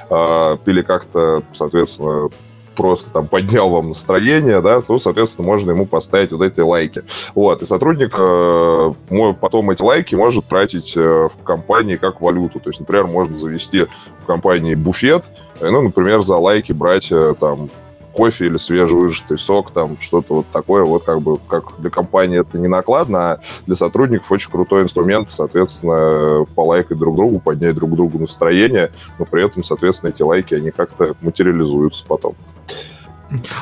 [0.10, 2.30] э, или как-то, соответственно,
[2.76, 7.04] просто там поднял вам настроение, да, то, соответственно, можно ему поставить вот эти лайки.
[7.34, 12.60] Вот, и сотрудник э, потом эти лайки может тратить э, в компании как валюту.
[12.60, 13.88] То есть, например, можно завести
[14.22, 15.24] в компании буфет,
[15.62, 17.70] э, ну, например, за лайки брать э, там
[18.16, 22.58] кофе или свежевыжатый сок, там что-то вот такое, вот как бы как для компании это
[22.58, 28.20] не накладно, а для сотрудников очень крутой инструмент, соответственно, полайкать друг другу, поднять друг другу
[28.20, 32.36] настроение, но при этом, соответственно, эти лайки, они как-то материализуются потом.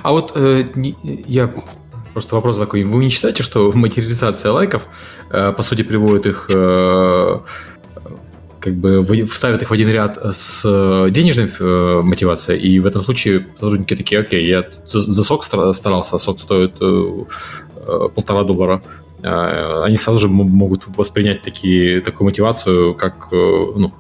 [0.01, 0.65] А вот э,
[1.27, 1.51] я
[2.13, 2.83] просто вопрос такой.
[2.83, 4.83] Вы не считаете, что материализация лайков,
[5.29, 7.39] э, по сути, приводит их э,
[8.63, 10.63] как бы вставят их в один ряд с
[11.09, 16.15] денежной э, мотивацией, и в этом случае сотрудники такие, окей, я за, за сок старался,
[16.15, 17.23] а сок стоит э,
[17.75, 18.81] э, полтора доллара,
[19.21, 23.93] э, они сразу же могут воспринять такие, такую мотивацию, как э, ну,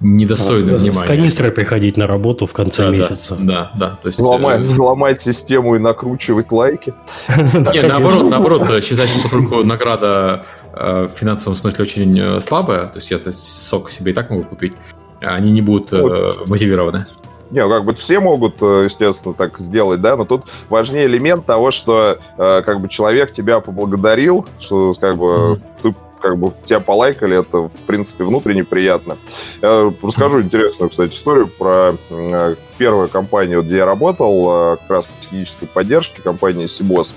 [0.00, 0.92] недостойное внимания.
[0.92, 3.36] С канистрой приходить на работу в конце да, месяца.
[3.38, 3.98] Да, да.
[4.02, 4.64] То есть, взломать, э...
[4.64, 6.94] взломать систему и накручивать лайки.
[7.28, 12.98] Не, наоборот, наоборот, считать, что поскольку награда э, в финансовом смысле очень э, слабая, то
[12.98, 14.72] есть я сок себе и так могу купить,
[15.20, 17.06] они не будут э, мотивированы.
[17.50, 22.18] Не, как бы все могут, естественно, так сделать, да, но тут важнее элемент того, что
[22.38, 25.60] э, как бы человек тебя поблагодарил, что как бы mm-hmm.
[25.82, 29.16] ты как бы тебя полайкали, это, в принципе, внутренне приятно.
[29.62, 35.04] Я расскажу интересную, кстати, историю про э, первую компанию, где я работал, э, как раз
[35.06, 37.14] по технической поддержке, компания Сибос.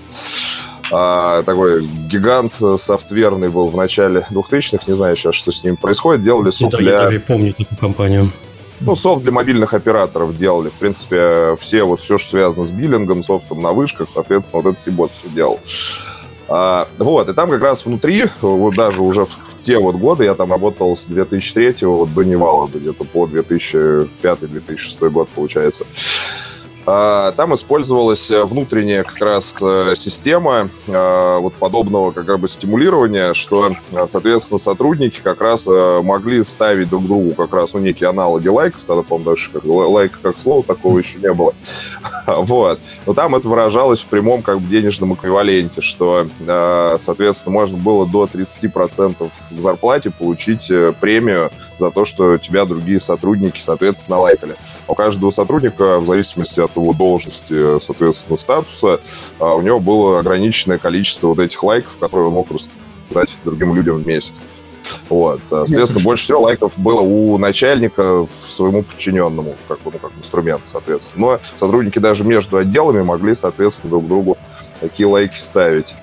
[0.91, 6.23] А, такой гигант софтверный был в начале 2000-х, не знаю сейчас, что с ним происходит,
[6.23, 6.91] делали софт для...
[6.91, 8.31] Я даже помню такую компанию.
[8.79, 10.69] Ну, софт для мобильных операторов делали.
[10.69, 14.83] В принципе, все вот все, что связано с биллингом, софтом на вышках, соответственно, вот этот
[14.83, 15.59] Сибос все делал.
[16.55, 19.31] А, вот, и там как раз внутри, вот даже уже в,
[19.65, 25.29] те вот годы, я там работал с 2003 вот до Невала, где-то по 2005-2006 год,
[25.29, 25.87] получается.
[26.85, 33.75] А, там использовалась внутренняя как раз э, система а, вот подобного как бы стимулирования, что,
[34.11, 38.81] соответственно, сотрудники как раз э, могли ставить друг другу как раз ну, некие аналоги лайков,
[38.85, 41.53] тогда, по-моему, даже как, лайк как слово такого еще не было.
[42.25, 42.79] Вот.
[43.05, 48.05] Но там это выражалось в прямом как бы денежном эквиваленте, что, э, соответственно, можно было
[48.05, 51.51] до 30% в зарплате получить премию
[51.83, 54.55] за то, что тебя другие сотрудники, соответственно, лайкали.
[54.87, 59.01] У каждого сотрудника, в зависимости от его должности, соответственно, статуса,
[59.39, 63.97] а, у него было ограниченное количество вот этих лайков, которые он мог раздать другим людям
[63.97, 64.39] в месяц.
[65.09, 65.41] Вот.
[65.51, 71.27] А, соответственно, больше всего лайков было у начальника своему подчиненному, как, ну, как инструмент, соответственно.
[71.27, 74.37] Но сотрудники даже между отделами могли, соответственно, друг другу
[74.79, 75.93] такие лайки ставить.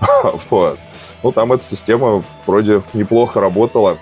[0.50, 0.78] вот.
[1.22, 3.98] Ну, там эта система вроде неплохо работала.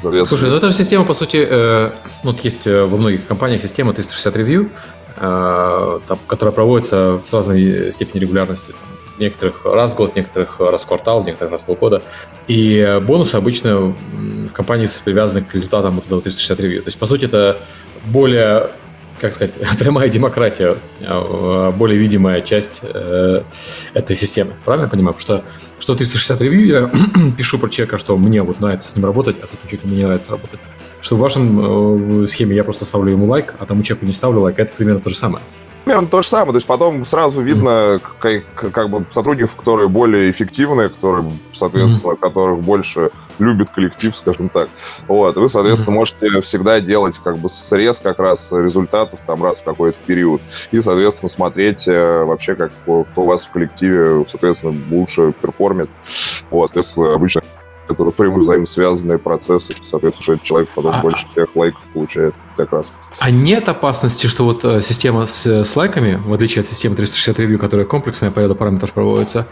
[0.00, 1.90] Слушай, ну это же система, по сути, э,
[2.22, 4.70] ну, вот есть э, во многих компаниях система 360 ревью,
[5.16, 8.74] э, там, которая проводится с разной степенью регулярности.
[9.18, 12.02] некоторых раз в год, некоторых раз в квартал, некоторых раз в полгода.
[12.46, 16.82] И бонусы обычно в компании привязаны к результатам вот этого 360 ревью.
[16.82, 17.58] То есть, по сути, это
[18.04, 18.70] более
[19.18, 23.42] как сказать, прямая демократия, а, более видимая часть э,
[23.94, 24.52] этой системы.
[24.64, 25.14] Правильно я понимаю?
[25.14, 25.50] Потому что
[25.86, 26.90] что 360 ревью я
[27.38, 29.98] пишу про человека, что мне вот нравится с ним работать, а с этим человеком мне
[29.98, 30.58] не нравится работать.
[31.00, 34.40] Что в вашем э, схеме я просто ставлю ему лайк, а тому человеку не ставлю
[34.40, 35.44] лайк, это примерно то же самое
[35.86, 36.50] примерно то же самое.
[36.50, 42.20] То есть потом сразу видно, как, как бы сотрудников, которые более эффективные, которые, соответственно, mm-hmm.
[42.20, 44.68] которых больше любит коллектив, скажем так.
[45.06, 45.98] Вот, вы, соответственно, mm-hmm.
[45.98, 50.42] можете всегда делать как бы срез как раз результатов там раз в какой-то период.
[50.72, 55.88] И, соответственно, смотреть э, вообще, как кто у вас в коллективе, соответственно, лучше перформит.
[56.50, 57.42] Вот, соответственно, обычно
[57.88, 59.74] это напрямую взаимосвязанные процессы.
[59.88, 62.86] Соответственно, человек потом а, больше тех лайков получает как раз.
[63.18, 67.38] А нет опасности, что вот э, система с, с лайками, в отличие от системы 360
[67.38, 69.46] ревью, которая комплексная по ряду параметров проводится,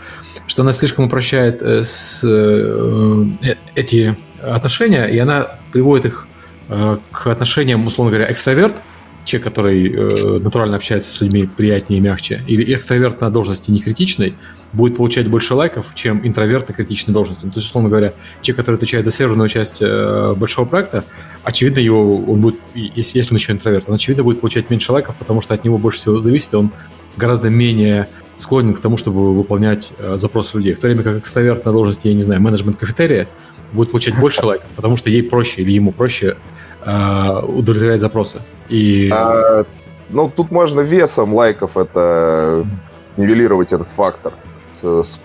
[0.46, 6.28] что она слишком упрощает э, с, э, эти отношения, и она приводит их
[6.66, 8.82] к отношениям, условно говоря, экстраверт–
[9.24, 13.80] человек, который э, натурально общается с людьми приятнее и мягче, или экстраверт на должности не
[13.80, 14.34] критичной,
[14.72, 17.42] будет получать больше лайков, чем интроверт на критичной должности.
[17.42, 18.12] То есть, условно говоря,
[18.42, 21.04] человек, который отвечает за серверную часть э, большого проекта,
[21.42, 25.16] очевидно, его, он будет, если, если он еще интроверт, он, очевидно, будет получать меньше лайков,
[25.16, 26.70] потому что от него больше всего зависит, и он
[27.16, 30.74] гораздо менее склонен к тому, чтобы выполнять э, запросы людей.
[30.74, 33.28] В то время как экстраверт на должности, я не знаю, менеджмент кафетерия,
[33.72, 36.36] будет получать больше лайков, потому что ей проще или ему проще
[36.84, 38.40] э, удовлетворять запросы.
[38.68, 39.10] И...
[39.12, 39.64] А,
[40.10, 42.66] ну, тут можно весом лайков это
[43.16, 44.32] нивелировать этот фактор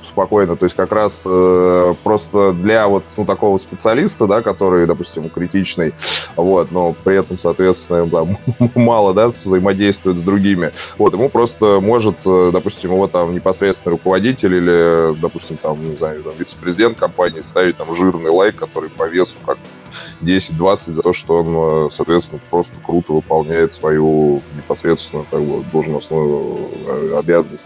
[0.06, 0.56] спокойно.
[0.56, 5.94] То есть как раз э, просто для вот ну, такого специалиста, да, который, допустим, критичный,
[6.36, 8.26] вот, но при этом, соответственно, да,
[8.76, 10.72] мало, да, взаимодействует с другими.
[10.98, 16.24] Вот, ему просто может, э, допустим, его там непосредственный руководитель или, допустим, там, не знаю,
[16.24, 19.58] там, вице-президент компании ставить там жирный лайк, который по весу как
[20.22, 26.70] 10-20 за то, что он, э, соответственно, просто круто выполняет свою непосредственно как бы, должностную
[26.88, 27.66] э, обязанность.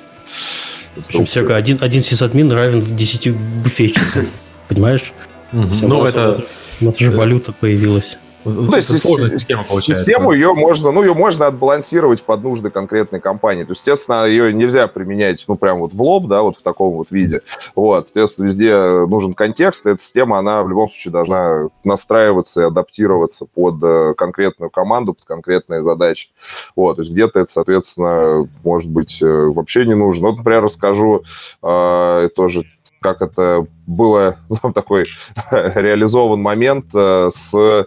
[0.96, 4.28] В общем, всякое один, один сисадмин равен 10 буфетчицам.
[4.68, 5.14] Понимаешь?
[5.52, 6.44] Ну, это...
[6.82, 8.18] У нас уже валюта появилась.
[8.46, 10.06] Ну, то есть сложная система получается.
[10.06, 13.64] Систему ее можно, ну, ее можно отбалансировать под нужды конкретной компании.
[13.64, 16.94] То есть, естественно, ее нельзя применять, ну, прям вот в лоб, да, вот в таком
[16.94, 17.42] вот виде.
[17.76, 18.76] Вот, естественно, везде
[19.08, 24.14] нужен контекст, и эта система, она в любом случае должна настраиваться и адаптироваться под э,
[24.18, 26.30] конкретную команду, под конкретные задачи.
[26.76, 30.30] Вот, то есть где-то это, соответственно, может быть, э, вообще не нужно.
[30.30, 31.24] Вот, например, расскажу
[31.62, 32.66] э, тоже
[33.04, 35.04] как это было ну, такой
[35.52, 37.84] реализован момент э, с э,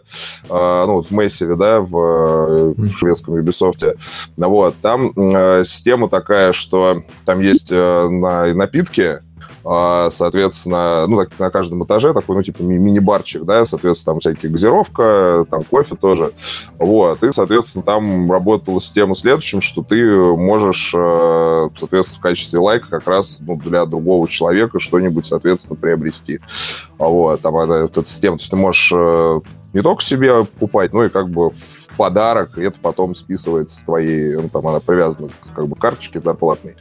[0.48, 3.96] ну, в Massive, да, в э, шведском Ubisoft.
[4.36, 5.12] Вот, там
[5.64, 9.18] система такая, что там есть на напитки,
[10.12, 15.44] соответственно, ну, так, на каждом этаже такой, ну, типа мини-барчик, да, соответственно, там всякие газировка,
[15.50, 16.32] там кофе тоже,
[16.78, 22.86] вот, и, соответственно, там работала система следующим, что ты можешь, э, соответственно, в качестве лайка
[22.88, 26.38] как раз ну, для другого человека что-нибудь, соответственно, приобрести,
[26.98, 29.40] вот, там вот эта система, то есть ты можешь э,
[29.72, 31.50] не только себе покупать, но и как бы
[31.96, 36.20] подарок, и это потом списывается с твоей, ну, там она привязана как бы к карточке
[36.20, 36.76] зарплатной.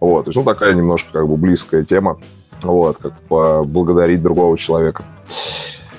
[0.00, 2.18] Вот, то есть, ну, такая немножко как бы близкая тема,
[2.62, 5.04] вот, как поблагодарить другого человека.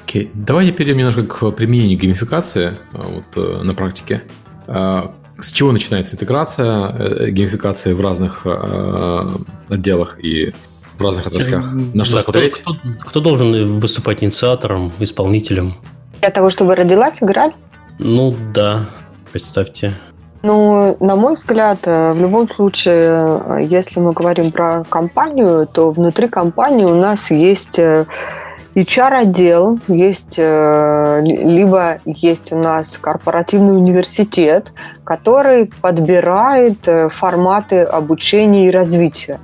[0.04, 0.32] Окей, okay.
[0.34, 4.24] давайте перейдем немножко к применению геймификации а, вот, э, на практике.
[4.68, 9.26] А, с чего начинается интеграция э, геймификации в разных э,
[9.70, 10.54] отделах и
[10.98, 11.72] в разных отраслях?
[11.94, 12.54] На что да, смотреть?
[12.54, 15.76] Кто, кто, кто должен выступать инициатором, исполнителем?
[16.20, 17.54] Для того, чтобы родилась игра?
[18.00, 18.86] Ну да,
[19.32, 19.94] представьте.
[20.42, 25.92] Ну, на мой взгляд, э, в любом случае, э, если мы говорим про компанию, то
[25.92, 34.72] внутри компании у нас есть HR-отдел, э, есть либо есть у нас корпоративный университет,
[35.04, 39.42] который подбирает форматы обучения и развития.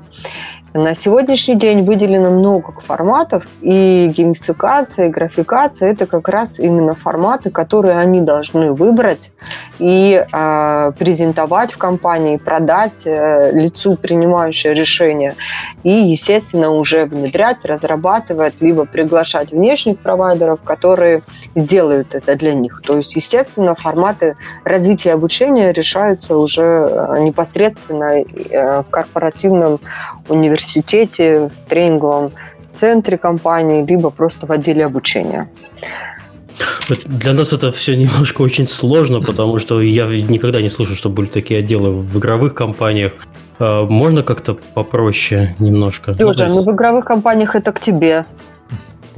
[0.75, 7.49] На сегодняшний день выделено много форматов, и геймификация, и графикация– это как раз именно форматы,
[7.49, 9.31] которые они должны выбрать
[9.79, 15.35] и э, презентовать в компании, продать э, лицу, принимающее решение,
[15.83, 21.23] и, естественно, уже внедрять, разрабатывать, либо приглашать внешних провайдеров, которые
[21.55, 22.81] сделают это для них.
[22.85, 29.79] То есть, естественно, форматы развития обучения решаются уже э, непосредственно э, в корпоративном
[30.27, 32.31] университете университете, в тренинговом
[32.73, 35.49] центре компании, либо просто в отделе обучения.
[37.05, 41.27] Для нас это все немножко очень сложно, потому что я никогда не слышал, что были
[41.27, 43.13] такие отделы в игровых компаниях.
[43.59, 46.11] А, можно как-то попроще немножко?
[46.11, 48.25] Леша, ну, ну в игровых компаниях это к тебе.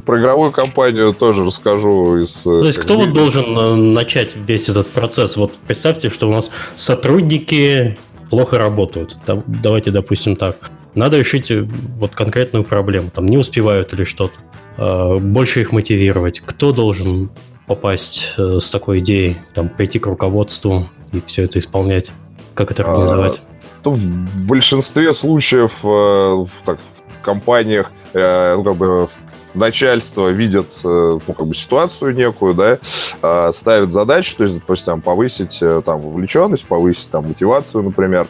[0.06, 2.24] Про игровую компанию тоже расскажу.
[2.24, 5.36] Из, То есть кто вот должен э, начать весь этот процесс?
[5.38, 7.98] Вот представьте, что у нас сотрудники
[8.30, 9.18] плохо работают.
[9.46, 10.72] Давайте, допустим, так.
[10.98, 11.62] Надо решить э,
[12.00, 13.12] вот конкретную проблему.
[13.14, 14.40] Там не успевают или что-то.
[14.78, 16.40] А, больше их мотивировать.
[16.40, 17.30] Кто должен
[17.68, 19.38] попасть э, с такой идеей?
[19.54, 22.12] Там пойти к руководству и все это исполнять?
[22.56, 23.42] Как это организовать?
[23.84, 24.00] А, в
[24.48, 26.80] большинстве случаев э, так,
[27.20, 29.10] в компаниях ну, как бы
[29.58, 32.78] начальство видит э, ну, как бы ситуацию некую, да,
[33.22, 38.28] э, ставит задачу, то есть, допустим, повысить э, там, вовлеченность, повысить там, мотивацию, например,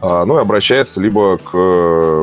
[0.00, 1.54] ну и обращается либо к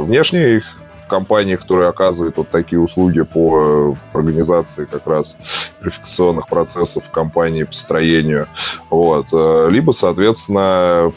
[0.02, 0.64] внешней
[1.08, 5.36] компании, которые оказывают вот такие услуги по организации как раз
[5.82, 8.48] верификационных процессов в компании, построению,
[8.90, 9.28] вот,
[9.72, 11.12] либо, соответственно,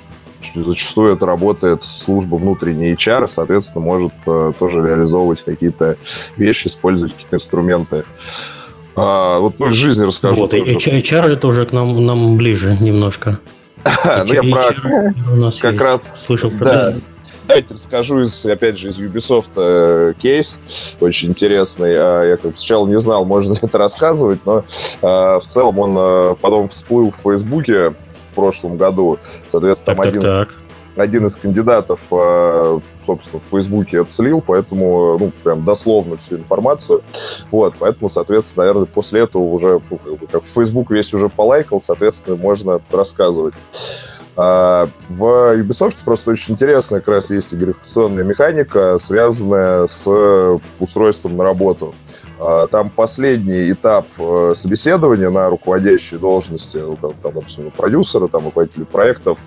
[0.55, 5.97] зачастую это работает служба внутренней HR, соответственно, может э, тоже реализовывать какие-то
[6.37, 8.05] вещи, использовать какие-то инструменты.
[8.97, 10.37] А, вот ну, из жизни расскажу.
[10.37, 13.39] Вот, и HR это уже к нам, нам ближе немножко.
[13.85, 15.33] Ну, я про...
[15.33, 16.01] У нас как раз...
[16.15, 16.95] Слышал про да.
[17.51, 20.57] Давайте расскажу, из, опять же, из Ubisoft э, кейс,
[21.01, 21.97] очень интересный.
[21.97, 24.65] А я как сначала не знал, можно ли это рассказывать, но э,
[25.03, 27.95] в целом он э, потом всплыл в Фейсбуке
[28.31, 29.19] в прошлом году.
[29.49, 30.59] Соответственно, так, один, так, так.
[30.97, 37.03] один из кандидатов, э, собственно, в Фейсбуке это слил, поэтому, ну, прям дословно всю информацию.
[37.51, 42.81] Вот, поэтому, соответственно, наверное, после этого уже, ну, как, Facebook весь уже полайкал, соответственно, можно
[42.91, 43.55] рассказывать.
[44.37, 51.45] А в Ubisoft просто очень интересная как раз есть верификационная механика, связанная с устройством на
[51.45, 51.95] работу.
[52.41, 58.85] А, там последний этап э, собеседования на руководящей должности, ну, там, допустим, продюсера, там, руководители
[58.85, 59.39] проектов,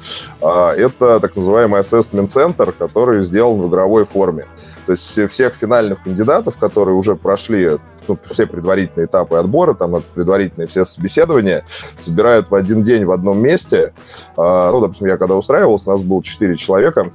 [0.42, 4.46] а, это так называемый assessment center, который сделан в игровой форме.
[4.86, 7.78] То есть всех финальных кандидатов, которые уже прошли
[8.08, 11.66] ну, все предварительные этапы отбора, там предварительные все собеседования,
[12.00, 13.94] собирают в один день в одном месте.
[14.38, 17.12] А, ну, допустим, я когда устраивался, у нас было 4 человека,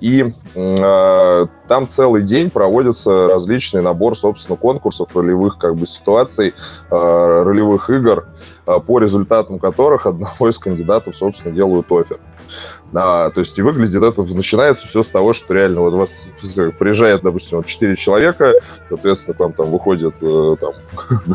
[0.00, 6.54] и а, там целый день проводится различный набор, собственно, конкурсов, ролевых как бы ситуаций,
[6.90, 8.26] а, ролевых игр,
[8.64, 12.18] по результатам которых одного из кандидатов, собственно, делают офер.
[12.94, 16.26] А, то есть и выглядит это, начинается все с того, что реально вот у вас
[16.78, 18.52] приезжает, допустим, 4 человека,
[18.88, 20.72] соответственно, к вам там выходит э, там,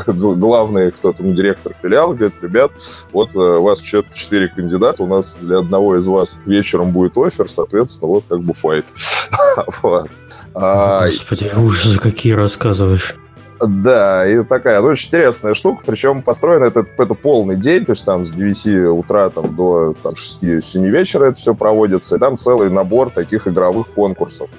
[0.39, 2.71] главный кто-то, ну, директор филиала, говорит, ребят,
[3.11, 7.49] вот э, у вас 4 кандидата, у нас для одного из вас вечером будет офер,
[7.49, 8.85] соответственно, вот как бы файт.
[10.53, 13.15] А, Господи, ужасы какие рассказываешь.
[13.61, 18.03] Да, и такая ну, очень интересная штука, причем построено это, это полный день, то есть
[18.03, 22.71] там с 9 утра там, до там, 6-7 вечера это все проводится, и там целый
[22.71, 24.49] набор таких игровых конкурсов.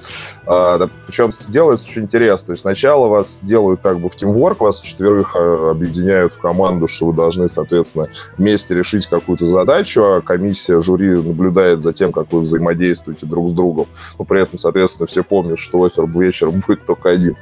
[0.47, 4.81] А, причем делается очень интересно, то есть сначала вас делают как бы в тимворк, вас
[4.81, 8.07] четверых а, объединяют в команду, что вы должны, соответственно,
[8.39, 13.53] вместе решить какую-то задачу, а комиссия, жюри наблюдает за тем, как вы взаимодействуете друг с
[13.53, 13.87] другом,
[14.17, 17.37] но при этом, соответственно, все помнят, что офер вечером будет только один.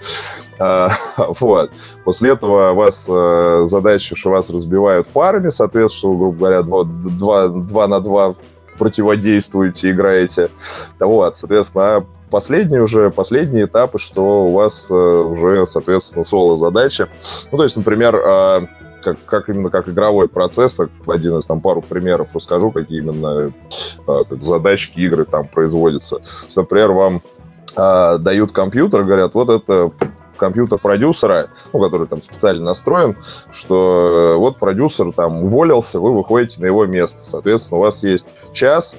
[0.61, 0.90] А,
[1.40, 1.72] вот.
[2.04, 8.00] После этого вас э, задачи, что вас разбивают парами, соответственно, грубо говоря, два, два, на
[8.00, 8.34] два
[8.78, 10.50] противодействуете, играете.
[10.98, 17.08] Вот, соответственно, а последний уже, последние этапы, что у вас э, уже, соответственно, соло-задача.
[17.50, 18.66] Ну, то есть, например, а,
[19.02, 23.50] как, как именно как игровой процесс, один из там пару примеров расскажу, какие именно
[24.06, 26.20] как задачки игры там производятся.
[26.54, 27.22] Например, вам
[27.76, 29.92] дают компьютер, говорят, вот это
[30.41, 33.16] компьютер продюсера, ну, который там специально настроен,
[33.53, 37.22] что э, вот продюсер там уволился, вы выходите на его место.
[37.22, 38.97] Соответственно, у вас есть час,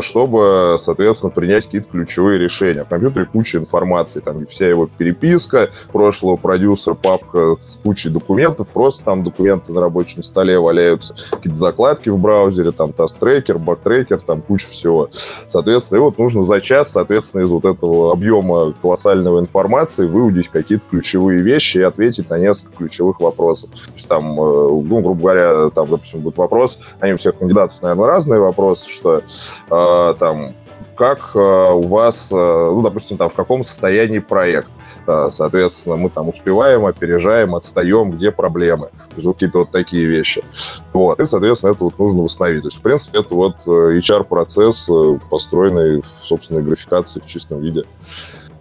[0.00, 2.84] чтобы, соответственно, принять какие-то ключевые решения.
[2.84, 9.04] В компьютере куча информации, там вся его переписка прошлого продюсера, папка с кучей документов, просто
[9.04, 14.68] там документы на рабочем столе валяются, какие-то закладки в браузере, там таст-трекер, бак-трекер, там куча
[14.70, 15.08] всего.
[15.48, 20.84] Соответственно, и вот нужно за час, соответственно, из вот этого объема колоссального информации выудить какие-то
[20.90, 23.70] ключевые вещи и ответить на несколько ключевых вопросов.
[23.70, 27.80] То есть там, э, ну, грубо говоря, там, допустим, будет вопрос, они у всех кандидатов,
[27.82, 29.20] наверное, разные вопросы, что э,
[29.68, 30.54] там,
[31.00, 34.68] как э, у вас, э, ну, допустим, там, в каком состоянии проект.
[35.06, 38.88] Э, соответственно, мы там успеваем, опережаем, отстаем, где проблемы.
[38.88, 40.44] То есть вот какие-то вот такие вещи.
[40.92, 41.18] Вот.
[41.18, 42.60] И, соответственно, это вот нужно восстановить.
[42.64, 44.90] То есть, в принципе, это вот HR-процесс,
[45.30, 47.84] построенный в собственной графикации в чистом виде.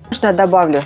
[0.08, 0.84] Можно я добавлю?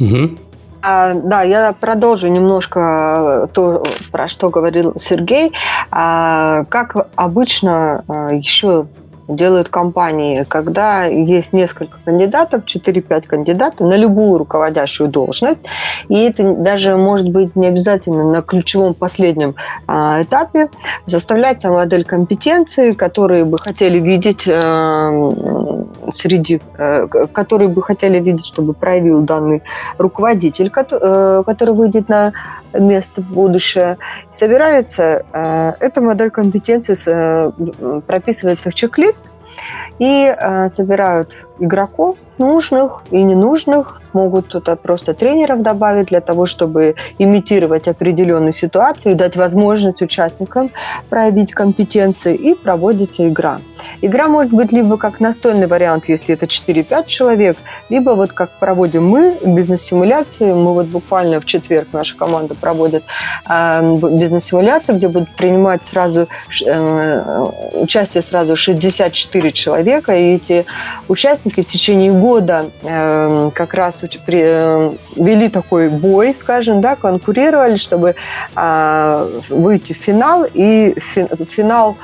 [0.00, 0.38] Угу.
[0.82, 5.52] А, да, я продолжу немножко то, про что говорил Сергей.
[5.92, 8.02] А, как обычно,
[8.32, 8.86] еще
[9.28, 15.66] делают компании, когда есть несколько кандидатов, 4-5 кандидатов на любую руководящую должность.
[16.08, 19.54] И это даже может быть не обязательно на ключевом последнем
[19.86, 20.68] а, этапе.
[21.06, 25.74] Заставляется модель компетенции, которые бы хотели видеть э,
[26.12, 29.62] среди, э, которые бы хотели видеть, чтобы проявил данный
[29.98, 32.32] руководитель, который, э, который выйдет на
[32.72, 33.96] место в будущее.
[34.30, 36.94] Собирается эта модель компетенции,
[38.02, 39.15] прописывается в чек-лист,
[39.98, 40.34] и
[40.68, 48.52] собирают игроков нужных и ненужных, могут туда просто тренеров добавить для того, чтобы имитировать определенные
[48.52, 50.70] ситуации, дать возможность участникам
[51.10, 53.60] проявить компетенции и проводится игра.
[54.00, 57.56] Игра может быть либо как настольный вариант, если это 4-5 человек,
[57.90, 60.52] либо вот как проводим мы, бизнес-симуляции.
[60.52, 63.04] Мы вот буквально в четверг наша команда проводит
[63.48, 66.26] э, бизнес-симуляцию, где будут принимать сразу
[66.66, 70.64] э, участие сразу 64 человека, и эти
[71.08, 72.25] участники в течение года
[72.82, 78.14] э, как раз э, вели такой бой, скажем, да, конкурировали, чтобы
[78.54, 81.96] а, выйти в финал, и фи, финал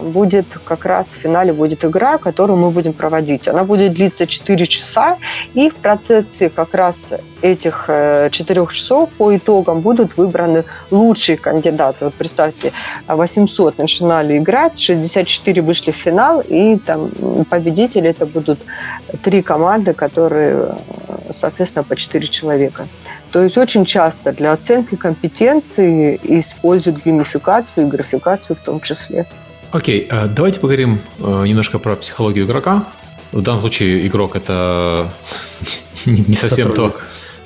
[0.00, 3.48] будет как раз в финале будет игра, которую мы будем проводить.
[3.48, 5.18] Она будет длиться 4 часа,
[5.54, 7.12] и в процессе как раз
[7.42, 8.30] этих 4
[8.62, 12.06] э, часов по итогам будут выбраны лучшие кандидаты.
[12.06, 12.72] Вот представьте,
[13.06, 17.10] 800 начинали играть, 64 вышли в финал, и там
[17.48, 18.60] победители это будут
[19.22, 20.76] три команды, которые,
[21.08, 22.88] э, соответственно, по 4 человека.
[23.32, 29.26] То есть очень часто для оценки компетенции используют геймификацию и графикацию в том числе.
[29.72, 32.88] Окей, okay, давайте поговорим э, немножко про психологию игрока.
[33.30, 35.12] В данном случае игрок это
[36.06, 36.94] не совсем сотрудник.
[36.94, 37.00] то.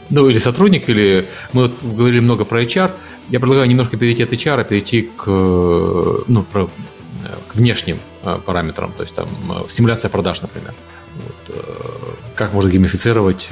[0.08, 2.92] Ну, или сотрудник, или мы вот говорили много про HR.
[3.28, 6.70] Я предлагаю немножко перейти от HR, перейти к, ну, про,
[7.48, 10.74] к внешним э, параметрам, то есть там э, симуляция продаж, например.
[11.14, 11.64] Вот,
[12.34, 13.50] как можно геймифицировать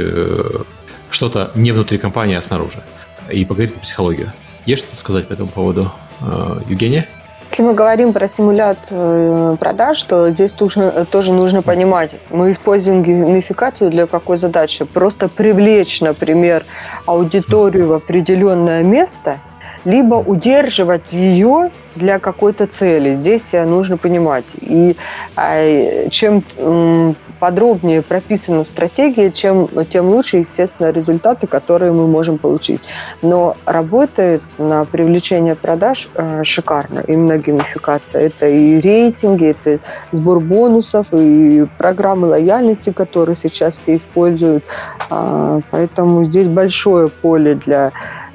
[1.11, 2.83] что-то не внутри компании, а снаружи.
[3.31, 4.33] И поговорить про психологию.
[4.67, 5.93] Есть что-то сказать по этому поводу,
[6.69, 7.07] Евгения?
[7.53, 13.91] Если мы говорим про симуляцию продаж, то здесь тоже, тоже нужно понимать, мы используем геймификацию
[13.91, 14.87] для какой задачи?
[14.87, 16.65] Просто привлечь, например,
[17.05, 19.37] аудиторию в определенное место,
[19.85, 23.17] либо удерживать ее для какой-то цели.
[23.17, 24.45] Здесь нужно понимать.
[24.61, 24.97] И
[25.37, 26.45] а, чем
[27.43, 32.81] подробнее прописана стратегия, чем, тем лучше, естественно, результаты, которые мы можем получить.
[33.21, 38.21] Но работает на привлечение продаж э, шикарно, именно геймификация.
[38.29, 39.81] Это и рейтинги, это
[40.13, 44.63] сбор бонусов, и программы лояльности, которые сейчас все используют.
[45.11, 47.91] Э, поэтому здесь большое поле для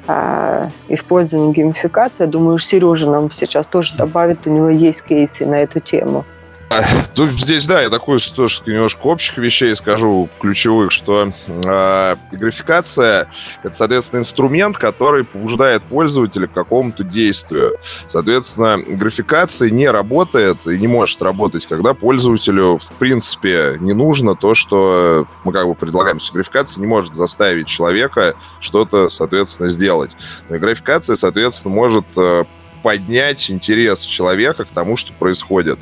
[0.08, 2.26] э, использования геймификации.
[2.26, 6.24] Думаю, Сережа нам сейчас тоже добавит, у него есть кейсы на эту тему.
[7.14, 13.30] Тут здесь, да, я такую тоже немножко общих вещей скажу, ключевых, что э, графикация—
[13.62, 17.78] это, соответственно, инструмент, который побуждает пользователя к какому-то действию.
[18.08, 24.54] Соответственно, графикация не работает и не может работать, когда пользователю, в принципе, не нужно то,
[24.54, 26.18] что мы как бы предлагаем.
[26.32, 30.16] Графикация не может заставить человека что-то, соответственно, сделать.
[30.48, 32.44] Но и графикация, соответственно, может э,
[32.82, 35.78] поднять интерес человека к тому, что происходит.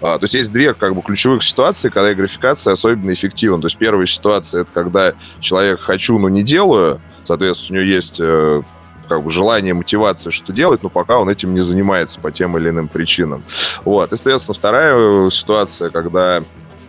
[0.00, 3.60] А, то есть есть две как бы ключевых ситуации, когда графикация особенно эффективна.
[3.60, 8.16] То есть первая ситуация это когда человек хочу, но не делаю, соответственно, у него есть
[8.18, 8.62] э,
[9.08, 12.68] как бы желание, мотивация что делать, но пока он этим не занимается по тем или
[12.68, 13.42] иным причинам.
[13.84, 14.12] Вот.
[14.12, 16.42] И, соответственно, вторая ситуация, когда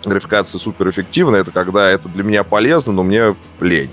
[0.04, 3.92] графикация суперэффективна, это когда это для меня полезно, но мне лень.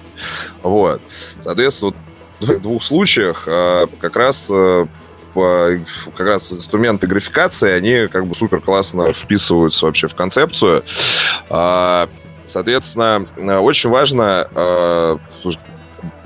[0.63, 1.01] Вот.
[1.41, 1.95] Соответственно,
[2.41, 4.87] вот в двух случаях а, как раз э,
[6.17, 10.85] как раз инструменты графикации, они как бы супер классно вписываются вообще в концепцию.
[11.51, 12.09] А,
[12.47, 13.27] соответственно,
[13.61, 15.19] очень важно а,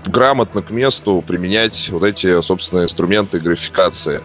[0.07, 4.23] грамотно к месту применять вот эти, собственно, инструменты графикации.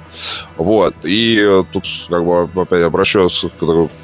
[0.58, 0.96] Вот.
[1.04, 3.30] И э, тут как бы опять обращаю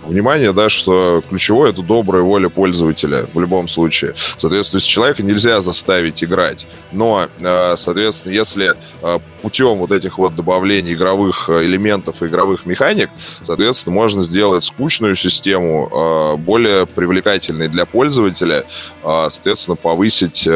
[0.05, 4.13] внимание, да, что ключевое это добрая воля пользователя в любом случае.
[4.37, 6.67] Соответственно, если человека нельзя заставить играть.
[6.91, 13.09] Но, э, соответственно, если э, путем вот этих вот добавлений игровых элементов и игровых механик,
[13.41, 18.65] соответственно, можно сделать скучную систему более привлекательной для пользователя,
[19.01, 20.47] соответственно, повысить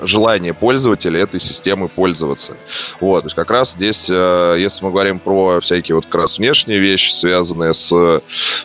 [0.00, 2.56] желание пользователя этой системы пользоваться.
[3.00, 6.38] Вот, то есть как раз здесь, э, если мы говорим про всякие вот как раз
[6.38, 8.20] внешние вещи, связанные с э,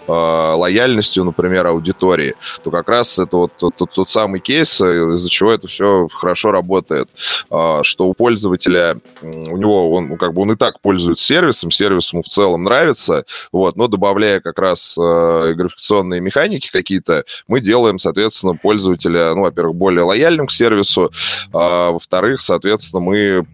[0.07, 5.51] лояльностью, например, аудитории, то как раз это вот тот, тот, тот самый кейс, из-за чего
[5.51, 7.09] это все хорошо работает,
[7.49, 11.71] э, что у пользователя, у него, он ну, как бы он и так пользуется сервисом,
[11.71, 17.59] сервис ему в целом нравится, вот, но добавляя как раз э, графикационные механики какие-то, мы
[17.59, 21.11] делаем, соответственно, пользователя, ну, во-первых, более лояльным к сервису,
[21.53, 23.45] а, во-вторых, соответственно, мы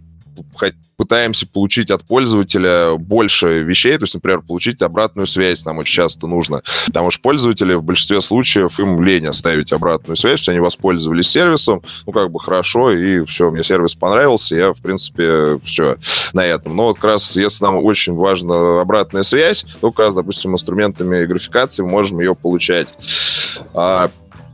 [0.97, 6.27] пытаемся получить от пользователя больше вещей, то есть, например, получить обратную связь нам очень часто
[6.27, 11.29] нужно, потому что пользователи в большинстве случаев им лень оставить обратную связь, что они воспользовались
[11.29, 15.97] сервисом, ну, как бы хорошо, и все, мне сервис понравился, я, в принципе, все
[16.33, 16.75] на этом.
[16.75, 21.25] Но вот как раз, если нам очень важна обратная связь, то как раз, допустим, инструментами
[21.25, 22.87] графикации мы можем ее получать.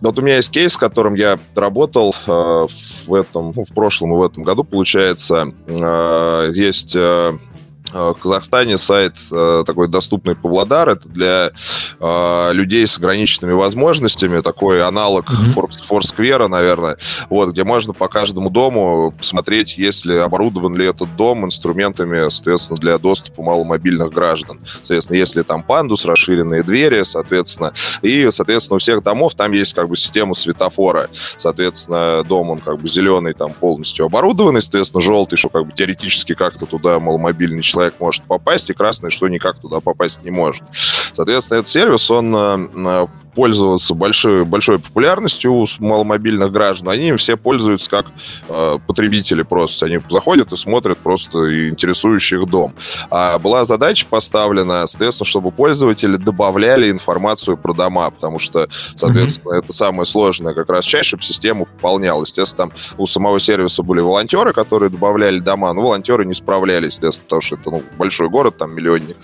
[0.02, 2.68] А, вот у меня есть кейс, с которым я работал э,
[3.08, 5.54] в этом, ну, в прошлом и в этом году, получается.
[5.68, 7.38] Э, есть Э,
[7.94, 10.90] в Казахстане сайт э, такой доступный Павлодар.
[10.90, 11.52] Это для
[12.00, 15.82] э, людей с ограниченными возможностями, такой аналог mm-hmm.
[15.90, 16.98] Foursquare, наверное,
[17.30, 22.80] вот, где можно по каждому дому посмотреть, есть ли оборудован ли этот дом инструментами, соответственно,
[22.80, 24.60] для доступа маломобильных граждан.
[24.84, 29.90] Соответственно, если там пандус, расширенные двери, соответственно, и, соответственно, у всех домов там есть как
[29.90, 31.10] бы система светофора.
[31.38, 36.34] Соответственно, дом, он как бы зеленый, там полностью оборудованный, соответственно, желтый, что как бы теоретически
[36.34, 40.64] как-то туда маломобильный человек человек может попасть, и красный, что никак туда попасть не может.
[41.14, 47.90] Соответственно, этот сервис, он э, пользоваться большой, большой популярностью у маломобильных граждан, они все пользуются
[47.90, 48.08] как
[48.50, 49.86] э, потребители просто.
[49.86, 52.76] Они заходят и смотрят просто интересующий их дом.
[53.10, 59.60] А была задача поставлена, соответственно, чтобы пользователи добавляли информацию про дома, потому что, соответственно, mm-hmm.
[59.60, 62.30] это самое сложное как раз часть, чтобы система пополнялась.
[62.30, 67.26] Естественно, там у самого сервиса были волонтеры, которые добавляли дома, но волонтеры не справлялись, естественно,
[67.26, 69.18] потому что это ну, большой город, там миллионник.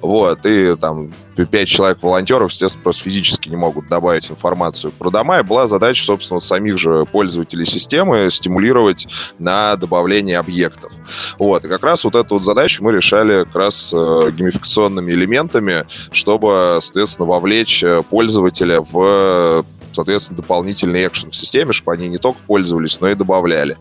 [0.00, 1.12] Вот, и там
[1.44, 6.04] пять человек волонтеров, естественно, просто физически не могут добавить информацию про дома, и была задача,
[6.04, 9.06] собственно, самих же пользователей системы стимулировать
[9.38, 10.92] на добавление объектов.
[11.38, 15.86] Вот, и как раз вот эту вот задачу мы решали как раз э, геймификационными элементами,
[16.12, 19.64] чтобы, соответственно, вовлечь э, пользователя в
[19.96, 23.78] соответственно, дополнительный экшен в системе, чтобы они не только пользовались, но и добавляли.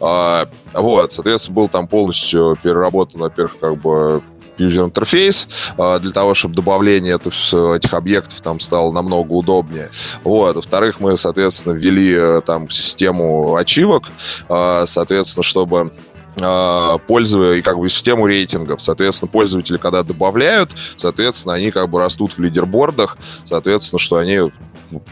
[0.00, 4.22] А, вот, соответственно, был там полностью переработан, во-первых, как бы
[4.58, 9.90] user интерфейс а, для того, чтобы добавление этих объектов там стало намного удобнее.
[10.22, 10.56] Вот.
[10.56, 14.10] Во-вторых, мы, соответственно, ввели э, там систему ачивок,
[14.48, 15.92] а, соответственно, чтобы
[16.40, 18.82] а, пользователей, как бы систему рейтингов.
[18.82, 24.50] Соответственно, пользователи, когда добавляют, соответственно, они как бы растут в лидербордах, соответственно, что они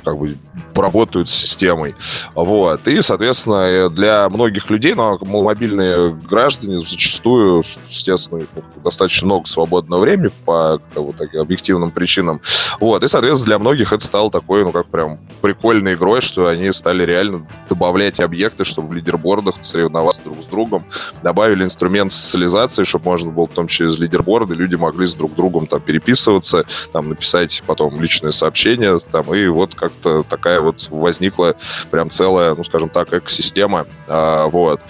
[0.05, 0.37] как бы
[0.75, 1.95] работают с системой.
[2.35, 2.87] Вот.
[2.89, 8.43] И, соответственно, для многих людей, но ну, мобильные граждане зачастую, естественно,
[8.83, 12.41] достаточно много свободного времени по вот, таким объективным причинам.
[12.81, 13.03] Вот.
[13.05, 17.05] И, соответственно, для многих это стало такой, ну, как прям прикольной игрой, что они стали
[17.05, 20.85] реально добавлять объекты, чтобы в лидербордах соревноваться друг с другом.
[21.23, 25.35] Добавили инструмент социализации, чтобы можно было, в том числе из лидерборда, люди могли с друг
[25.35, 31.57] другом там переписываться, там написать потом личное сообщение, там, и вот как-то такая вот возникла
[31.91, 34.81] прям целая, ну, скажем так, экосистема, а, вот,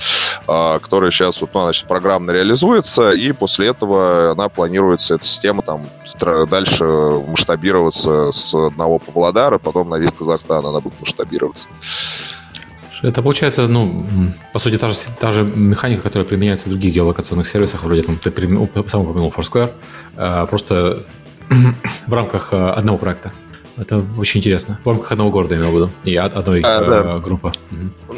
[0.47, 5.63] а, которая сейчас вот, ну, значит, программно реализуется, и после этого она планируется, эта система
[5.63, 5.87] там
[6.49, 11.69] дальше масштабироваться с одного Павлодара, потом на весь Казахстан она будет масштабироваться.
[13.03, 14.07] Это получается, ну,
[14.53, 18.17] по сути, та же, та же механика, которая применяется в других геолокационных сервисах, вроде там
[18.17, 18.31] ты
[18.87, 19.73] сам упомянул Foursquare,
[20.17, 21.05] а, просто
[22.07, 23.33] в рамках одного проекта.
[23.77, 24.79] Это очень интересно.
[24.85, 27.19] В рамках одного города, имел в виду, и одной а, э, да.
[27.19, 27.53] группы.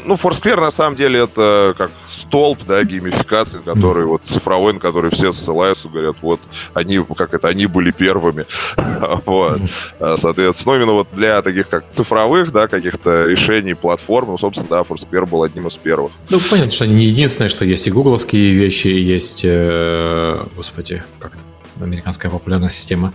[0.04, 4.08] Ну, Foursquare, на самом деле, это как столб, да, геймификации, который mm.
[4.08, 6.40] вот цифровой, на который все ссылаются, говорят, вот,
[6.74, 8.46] они, как это, они были первыми.
[9.26, 9.60] вот.
[10.00, 10.16] Mm.
[10.16, 14.80] Соответственно, ну, именно вот для таких, как цифровых, да, каких-то решений, платформ, ну, собственно, да,
[14.80, 16.12] Foursquare был одним из первых.
[16.30, 21.38] Ну, понятно, что они не единственное, что есть и гугловские вещи, есть, э, господи, как-то
[21.80, 23.12] американская популярная система.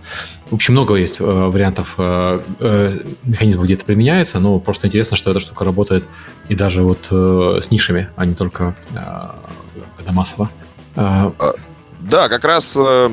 [0.50, 2.90] В общем, много есть э, вариантов э, э,
[3.24, 6.04] механизмов, где это применяется, но просто интересно, что эта штука работает
[6.48, 8.98] и даже вот э, с нишами, а не только э,
[9.96, 10.50] когда массово.
[10.96, 11.30] Э,
[12.00, 13.10] да, как раз э,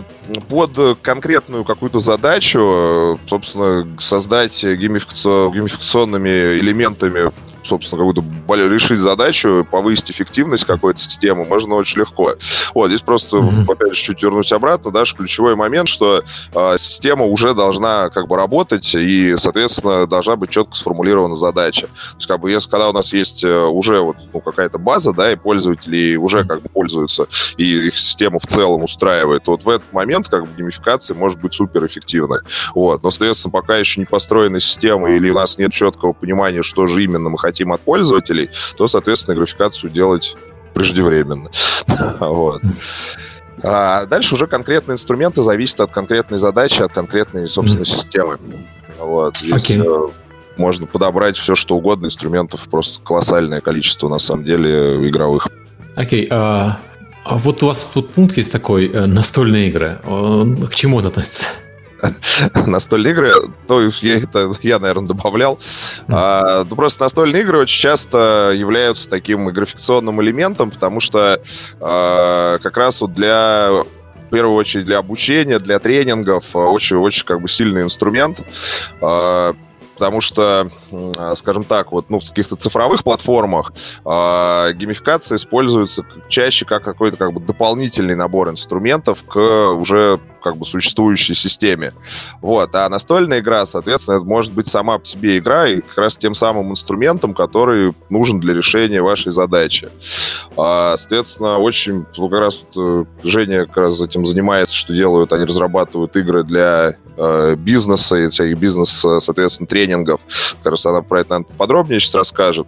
[0.47, 7.31] под конкретную какую-то задачу, собственно, создать геймификационными элементами
[7.67, 8.23] собственно, какую-то
[8.67, 12.35] решить задачу, повысить эффективность какой-то системы можно очень легко.
[12.73, 13.71] Вот, здесь просто, mm-hmm.
[13.71, 18.35] опять же, чуть вернусь обратно, да, ключевой момент, что э, система уже должна как бы
[18.35, 21.87] работать, и, соответственно, должна быть четко сформулирована задача.
[21.87, 25.13] То есть, как бы, если когда у нас есть э, уже вот ну, какая-то база,
[25.13, 29.63] да, и пользователи уже как бы пользуются, и их система в целом устраивает, то вот
[29.63, 32.39] в этот момент как бы геймификация может быть суперэффективной.
[32.75, 33.03] Вот.
[33.03, 37.03] Но, соответственно, пока еще не построена система или у нас нет четкого понимания, что же
[37.03, 40.35] именно мы хотим от пользователей, то, соответственно, графикацию делать
[40.73, 41.49] преждевременно.
[42.19, 42.61] вот.
[43.63, 48.37] А дальше уже конкретные инструменты зависят от конкретной задачи, от конкретной, собственно, системы.
[48.99, 49.37] Вот.
[49.37, 49.83] Здесь okay.
[49.83, 50.11] Э,
[50.57, 52.07] можно подобрать все, что угодно.
[52.07, 55.47] Инструментов просто колоссальное количество, на самом деле, игровых.
[55.95, 56.27] Окей.
[56.27, 56.71] Okay, uh,
[57.23, 59.99] а вот у вас тут пункт есть такой, э, настольные игры.
[60.03, 61.47] К чему он относится?
[62.67, 63.31] настольные игры,
[63.67, 65.59] то я, это я, наверное, добавлял.
[66.07, 71.41] А, ну, просто настольные игры очень часто являются таким графикационным элементом, потому что
[71.79, 73.83] а, как раз вот для
[74.15, 78.41] в первую очередь для обучения, для тренингов очень-очень как бы сильный инструмент.
[79.01, 79.55] А,
[79.97, 80.69] потому что,
[81.37, 83.73] скажем так, вот, ну, в каких-то цифровых платформах
[84.05, 89.39] э, геймификация используется чаще как какой-то как бы дополнительный набор инструментов к
[89.71, 91.93] уже как бы существующей системе.
[92.41, 92.73] Вот.
[92.75, 96.33] А настольная игра, соответственно, это может быть сама по себе игра и как раз тем
[96.33, 99.89] самым инструментом, который нужен для решения вашей задачи.
[100.55, 105.45] А, соответственно, очень, ну, как раз э, Женя как раз этим занимается, что делают, они
[105.45, 110.21] разрабатывают игры для э, бизнеса и всяких бизнес, соответственно, тренингов.
[110.63, 112.67] Как раз она про это, наверное, подробнее сейчас расскажет.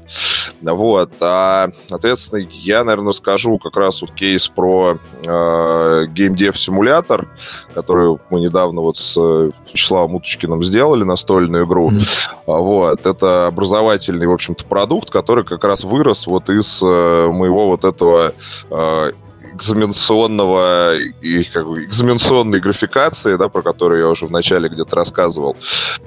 [0.62, 1.12] Вот.
[1.22, 7.28] А, соответственно, я, наверное, скажу как раз вот кейс про э, геймдев-симулятор,
[7.74, 9.18] которую мы недавно вот с
[9.72, 11.92] Вячеславом Уточкиным сделали, настольную игру.
[11.92, 12.34] Mm-hmm.
[12.46, 13.06] Вот.
[13.06, 18.34] Это образовательный, в общем-то, продукт, который как раз вырос вот из э, моего вот этого
[18.70, 19.12] э,
[19.54, 25.56] экзаменационного и как бы экзаменационной графикации, да, про которую я уже в начале где-то рассказывал.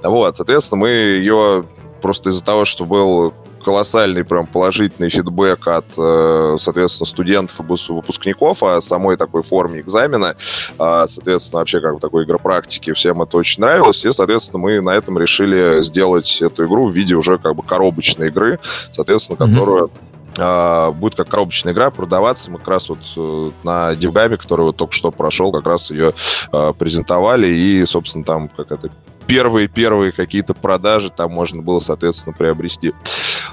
[0.02, 1.64] Вот, соответственно, мы ее
[2.02, 3.32] просто из-за того, что был
[3.62, 10.34] колоссальный прям положительный фидбэк от, э, соответственно, студентов и выпускников о самой такой форме экзамена,
[10.78, 12.92] а, соответственно, вообще как бы такой игропрактики.
[12.92, 17.14] Всем это очень нравилось, и, соответственно, мы на этом решили сделать эту игру в виде
[17.14, 18.58] уже как бы коробочной игры,
[18.92, 19.90] соответственно, которую
[20.34, 22.50] Uh, будет как коробочная игра продаваться.
[22.50, 26.14] Мы как раз вот uh, на Дивгаме, который вот только что прошел, как раз ее
[26.50, 28.88] э, презентовали, и, собственно, там как это
[29.26, 32.92] первые-первые какие-то продажи там можно было, соответственно, приобрести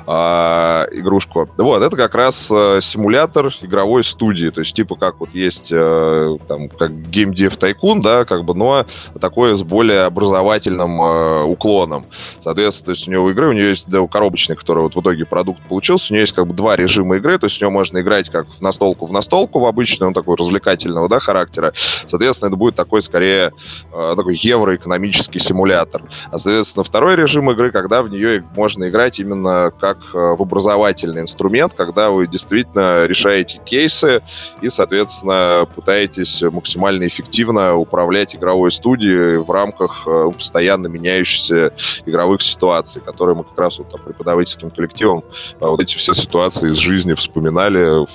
[0.06, 1.50] а, игрушку.
[1.58, 6.38] Вот, это как раз а, симулятор игровой студии, то есть типа как вот есть а,
[6.48, 8.86] там, как Game Dev Tycoon, да, как бы, но
[9.20, 12.06] такое с более образовательным а, уклоном.
[12.42, 15.26] Соответственно, то есть у него игры, у нее есть да, коробочный, который вот в итоге
[15.26, 18.00] продукт получился, у нее есть как бы два режима игры, то есть у него можно
[18.00, 21.72] играть как в настолку в настолку в обычную, он такой развлекательного, да, характера.
[22.08, 23.52] Соответственно, это будет такой скорее
[23.94, 26.04] а, такой евроэкономический симулятор симулятор.
[26.32, 31.22] А, соответственно, второй режим игры, когда в нее можно играть именно как э, в образовательный
[31.22, 34.22] инструмент, когда вы действительно решаете кейсы
[34.62, 41.74] и, соответственно, пытаетесь максимально эффективно управлять игровой студией в рамках э, постоянно меняющихся
[42.06, 45.24] игровых ситуаций, которые мы как раз вот там, преподавательским коллективом
[45.60, 48.06] э, вот эти все ситуации из жизни вспоминали,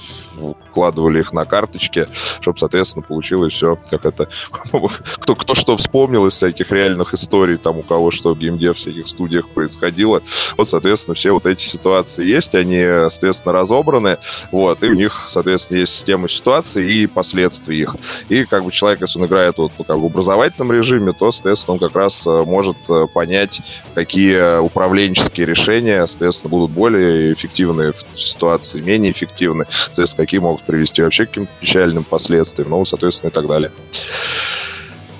[0.70, 2.08] вкладывали их на карточки,
[2.40, 4.28] чтобы, соответственно, получилось все, как это,
[5.20, 9.08] кто, кто что вспомнил из всяких реальных историй, там у кого что в геймдев всяких
[9.08, 10.22] студиях происходило.
[10.56, 14.18] Вот, соответственно, все вот эти ситуации есть, они, соответственно, разобраны,
[14.50, 17.96] вот, и у них, соответственно, есть система ситуаций и последствий их.
[18.28, 21.80] И как бы человек, если он играет вот как в образовательном режиме, то, соответственно, он
[21.80, 23.60] как раз э, может э, понять,
[23.94, 31.02] какие управленческие решения, соответственно, будут более эффективны в ситуации, менее эффективны, соответственно, какие могут привести
[31.02, 33.70] вообще к каким-то печальным последствиям, ну, соответственно, и так далее.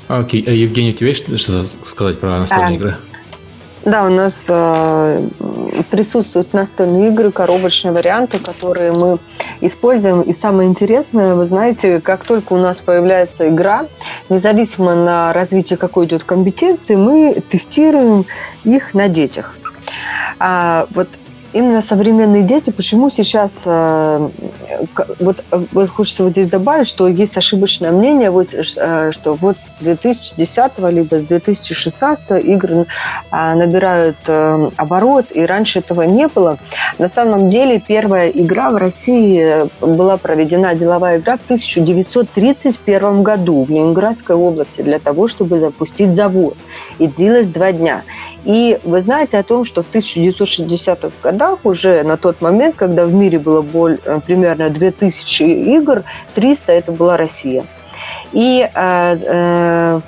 [0.09, 0.49] Окей, okay.
[0.49, 2.97] а Евгений, у тебя есть что-то сказать про настольные а, игры?
[3.85, 5.29] Да, у нас э,
[5.91, 9.19] присутствуют настольные игры, коробочные варианты, которые мы
[9.61, 10.23] используем.
[10.23, 13.87] И самое интересное, вы знаете, как только у нас появляется игра,
[14.31, 18.25] независимо на развитие какой идет компетенции, мы тестируем
[18.65, 19.55] их на детях.
[20.39, 21.09] А, вот
[21.55, 24.29] именно современные дети, почему сейчас, э,
[25.21, 29.67] вот, вот хочется вот здесь добавить, что есть ошибочное мнение, вот, э, что вот с
[29.81, 32.87] 2010 либо с 2016 игры
[33.31, 34.17] э, набирают
[34.77, 36.59] оборот, и раньше этого не было.
[36.99, 43.71] На самом деле первая игра в России была проведена, деловая игра в 1931 году в
[43.71, 46.57] Ленинградской области для того, чтобы запустить завод.
[46.99, 48.03] И длилась два дня.
[48.45, 53.05] И вы знаете о том, что в 1960-х годах годах уже на тот момент, когда
[53.07, 57.65] в мире было более, примерно 2000 игр, 300 это была Россия.
[58.33, 60.01] И э, э,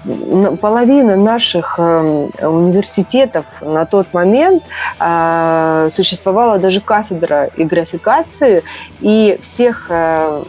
[0.61, 4.63] половина наших э, университетов на тот момент
[4.99, 8.63] э, существовала даже кафедра и графикации,
[9.01, 10.43] и всех э,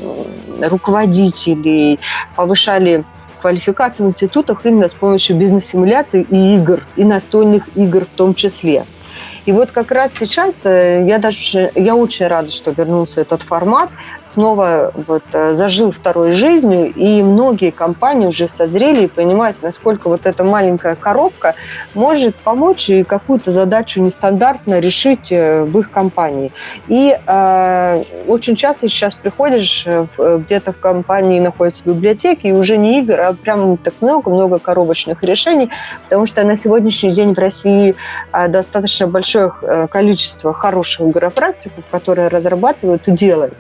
[0.63, 1.99] руководителей
[2.35, 3.03] повышали
[3.41, 8.85] квалификацию в институтах именно с помощью бизнес-симуляций и игр, и настольных игр в том числе.
[9.47, 13.89] И вот как раз сейчас э, я даже я очень рада, что вернулся этот формат,
[14.37, 20.27] снова вот э, зажил второй жизнью, и многие компании уже созрели и понимают, насколько вот
[20.27, 21.55] эта маленькая коробка
[21.95, 26.53] может помочь и какую-то задачу нестандартно решить э, в их компании.
[26.87, 29.87] И э, очень часто сейчас приходишь
[30.19, 35.71] где-то в компании находятся библиотеки, и уже не игр, а прям так много-много коробочных решений,
[36.03, 37.95] потому что на сегодняшний день в России
[38.49, 43.55] достаточно большое э, количество хороших игропрактиков, которые разрабатывают и делают.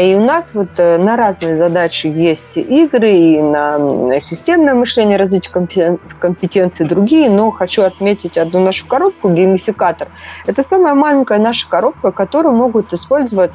[0.00, 5.98] И у нас вот э, на разные задачи есть игры, и на системное мышление, развитие
[6.18, 10.08] компетенций другие, но хочу отметить одну нашу коробку, геймификатор.
[10.46, 13.52] Это самая маленькая наша коробка, которую могут использовать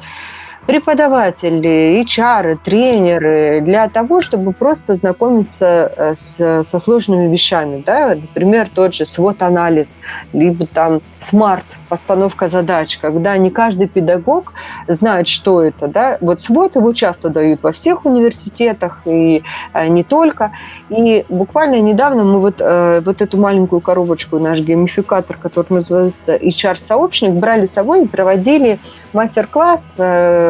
[0.66, 7.82] преподаватели, HR, тренеры для того, чтобы просто знакомиться э, с, со сложными вещами.
[7.84, 8.14] Да?
[8.14, 9.98] Например, тот же свод-анализ,
[10.32, 14.52] либо там SMART, постановка задач, когда не каждый педагог
[14.86, 15.88] знает, что это.
[15.88, 16.18] Да?
[16.20, 19.42] Вот SWOT его часто дают во всех университетах и
[19.74, 20.52] э, не только.
[20.90, 27.32] И буквально недавно мы вот, э, вот эту маленькую коробочку, наш геймификатор, который называется HR-сообщник,
[27.32, 28.78] брали с собой и проводили
[29.12, 29.94] мастер-класс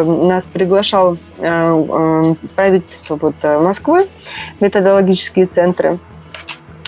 [0.04, 4.08] нас приглашал э, э, правительство вот э, Москвы,
[4.60, 5.98] методологические центры.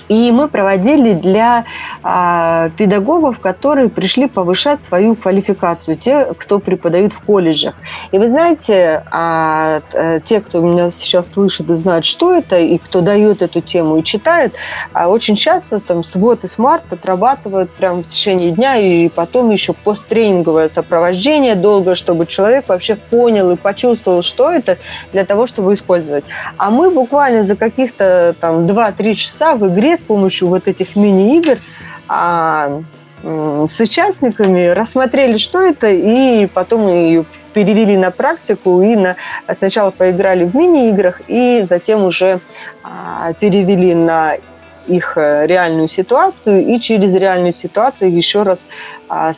[0.09, 1.65] И мы проводили для
[2.03, 7.75] а, педагогов, которые пришли повышать свою квалификацию, те, кто преподают в колледжах.
[8.13, 12.77] И вы знаете, а, а, те, кто меня сейчас слышит и знают, что это, и
[12.77, 14.55] кто дает эту тему и читает,
[14.93, 19.73] а, очень часто там свод и смарт отрабатывают прямо в течение дня, и потом еще
[19.73, 24.77] посттренинговое сопровождение долго, чтобы человек вообще понял и почувствовал, что это,
[25.13, 26.25] для того, чтобы использовать.
[26.59, 31.59] А мы буквально за каких-то там 2-3 часа в игре с помощью вот этих мини-игр
[32.09, 32.83] а,
[33.23, 37.25] с участниками рассмотрели, что это, и потом ее
[37.55, 39.17] перевели на практику и на,
[39.55, 42.41] сначала поиграли в мини-играх, и затем уже
[42.83, 44.37] а, перевели на
[44.87, 48.67] их э, реальную ситуацию и через реальную ситуацию еще раз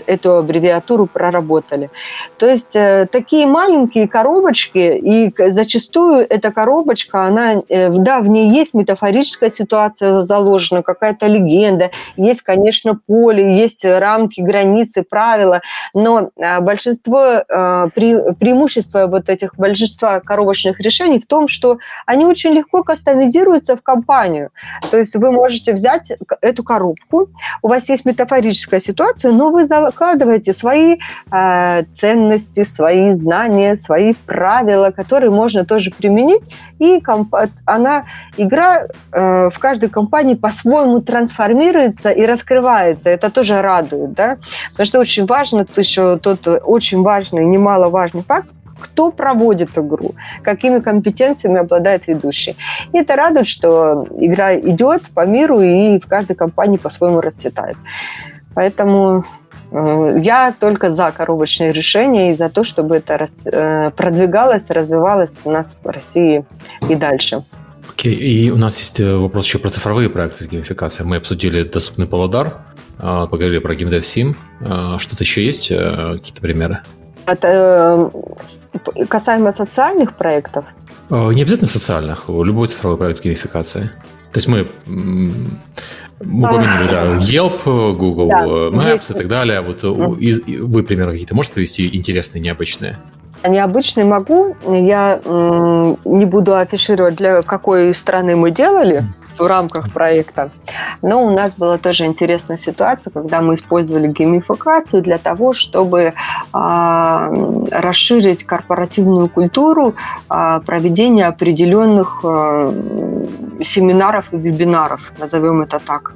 [0.07, 1.91] эту аббревиатуру проработали.
[2.39, 8.51] То есть э, такие маленькие коробочки, и зачастую эта коробочка, она, э, да, в ней
[8.51, 15.61] есть метафорическая ситуация заложена, какая-то легенда, есть, конечно, поле, есть рамки, границы, правила,
[15.95, 22.51] но а, большинство, а, преимущество вот этих большинства коробочных решений в том, что они очень
[22.51, 24.51] легко кастомизируются в компанию.
[24.91, 27.29] То есть вы можете взять эту коробку,
[27.63, 30.99] у вас есть метафорическая ситуация, но вы закладываете свои
[31.31, 36.43] э, ценности, свои знания, свои правила, которые можно тоже применить,
[36.79, 38.05] и комп- она,
[38.37, 43.11] игра э, в каждой компании по-своему трансформируется и раскрывается.
[43.11, 44.39] Это тоже радует, да,
[44.71, 48.49] потому что очень важно, еще тот очень важный, немаловажный факт,
[48.79, 52.57] кто проводит игру, какими компетенциями обладает ведущий.
[52.93, 57.77] И это радует, что игра идет по миру и в каждой компании по-своему расцветает.
[58.55, 59.25] Поэтому э,
[60.23, 65.81] я только за коробочные решения и за то, чтобы это э, продвигалось, развивалось у нас
[65.83, 66.45] в России
[66.89, 67.45] и дальше.
[67.91, 68.19] Окей, okay.
[68.19, 71.09] и у нас есть э, вопрос еще про цифровые проекты с геймификацией.
[71.09, 72.59] Мы обсудили доступный Павлодар,
[72.99, 74.35] поговорили про GameDev Sim.
[74.99, 75.69] Что-то еще есть?
[75.69, 76.81] Какие-то примеры?
[77.27, 78.11] Это
[79.09, 80.65] касаемо социальных проектов?
[81.11, 83.91] Не обязательно социальных, любой цифровой проект с геймификацией.
[84.33, 84.69] То есть мы
[86.21, 87.65] мы упомянули, да, Yelp,
[87.97, 89.11] Google да, Maps есть.
[89.11, 89.61] и так далее.
[89.61, 90.19] Вот mm.
[90.19, 92.97] из, вы примеры какие-то можете привести интересные, необычные?
[93.47, 94.57] Необычные могу.
[94.67, 99.05] Я не буду афишировать, для какой страны мы делали
[99.39, 100.51] в рамках проекта.
[101.03, 106.13] Но у нас была тоже интересная ситуация, когда мы использовали геймификацию для того, чтобы э,
[107.71, 109.95] расширить корпоративную культуру
[110.31, 112.73] э, проведения определенных э,
[113.63, 116.13] семинаров и вебинаров, назовем это так.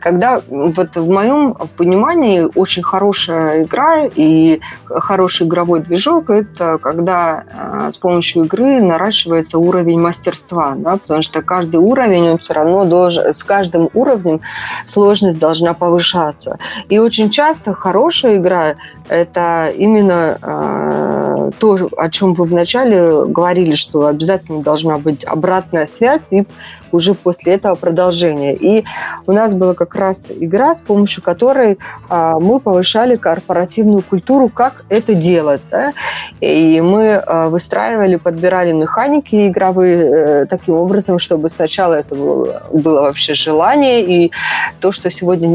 [0.00, 7.44] Когда вот в моем понимании очень хорошая игра и хороший игровой движок– это когда
[7.90, 13.32] с помощью игры наращивается уровень мастерства, да, потому что каждый уровень, он все равно должен,
[13.32, 14.40] с каждым уровнем
[14.86, 16.58] сложность должна повышаться.
[16.88, 18.74] И очень часто хорошая игра–
[19.08, 26.32] это именно э, то, о чем вы вначале говорили, что обязательно должна быть обратная связь
[26.32, 26.46] и
[26.92, 28.54] уже после этого продолжение.
[28.54, 28.84] И
[29.26, 31.78] у нас была как раз игра, с помощью которой
[32.08, 35.60] а, мы повышали корпоративную культуру, как это делать.
[35.70, 35.92] Да?
[36.40, 43.02] И мы а, выстраивали, подбирали механики игровые э, таким образом, чтобы сначала это было, было
[43.02, 44.32] вообще желание, и
[44.80, 45.48] то, что сегодня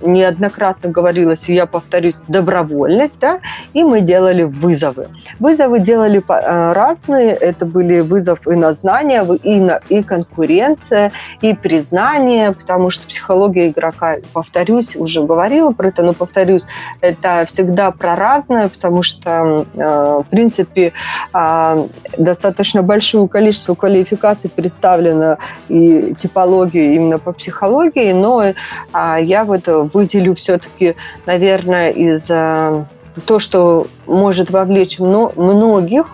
[0.00, 3.40] неоднократно говорилось, и я повторюсь, добровольность, да?
[3.72, 5.08] и мы делали вызовы.
[5.38, 11.54] Вызовы делали а, разные, это были вызов и на знания, и, на, и конкуренция и
[11.54, 13.31] признание, потому что психология
[13.70, 16.64] игрока, повторюсь, уже говорила про это, но повторюсь,
[17.00, 20.92] это всегда про разное, потому что, э, в принципе,
[21.32, 28.52] а, достаточно большое количество квалификаций представлено и типологии именно по психологии, но
[28.92, 32.84] а, я вот выделю все-таки, наверное, из э,
[33.26, 36.06] то, что может вовлечь многих,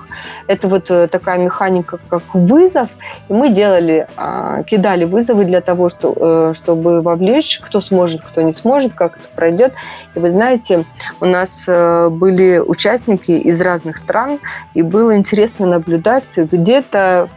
[0.47, 2.89] это вот э, такая механика, как вызов.
[3.29, 8.53] И мы делали, а, кидали вызовы для того, э, чтобы вовлечь, кто сможет, кто не
[8.53, 9.75] сможет, как это пройдет.
[10.15, 10.85] И вы знаете,
[11.21, 14.39] у нас э, были участники из разных стран,
[14.75, 17.29] и было интересно наблюдать, где-то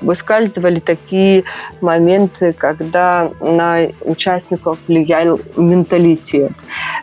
[0.00, 1.44] выскальзывали такие
[1.80, 6.52] моменты, когда на участников влиял менталитет.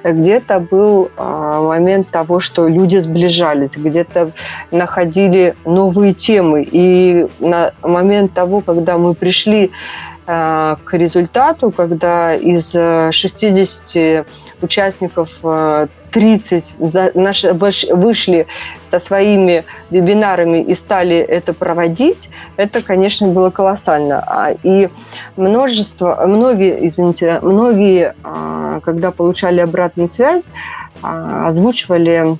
[0.03, 1.61] Где-то был а,
[2.03, 4.31] момент того, что люди сближались, где-то
[4.71, 6.67] находили новые темы.
[6.71, 9.71] И на момент того, когда мы пришли
[10.27, 14.25] э, к результату, когда из 60 э,
[14.61, 15.29] участников
[16.13, 18.47] 30 э, наши вышли
[18.83, 24.23] со своими вебинарами и стали это проводить, это, конечно, было колоссально.
[24.25, 24.89] А, и
[25.35, 28.15] множество, многие, извините, многие,
[28.83, 30.45] когда получали обратную связь,
[31.01, 32.37] озвучивали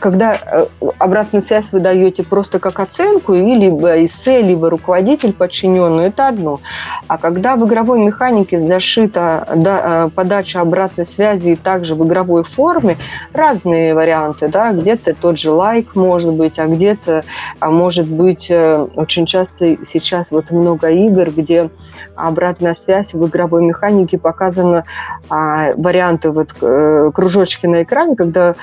[0.00, 0.66] когда э,
[0.98, 6.60] обратную связь вы даете просто как оценку, и либо эссе, либо руководитель подчиненный, это одно.
[7.06, 12.96] А когда в игровой механике зашита э, подача обратной связи и также в игровой форме,
[13.32, 17.24] разные варианты, да, где-то тот же лайк может быть, а где-то
[17.60, 21.70] а может быть э, очень часто сейчас вот много игр, где
[22.14, 24.84] обратная связь в игровой механике показана
[25.28, 28.54] а, варианты вот кружочки на экране, когда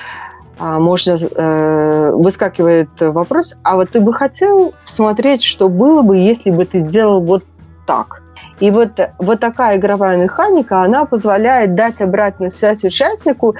[0.58, 6.64] можно э, выскакивает вопрос, а вот ты бы хотел смотреть, что было бы, если бы
[6.64, 7.44] ты сделал вот
[7.86, 8.22] так.
[8.60, 13.54] И вот, вот такая игровая механика, она позволяет дать обратную связь участнику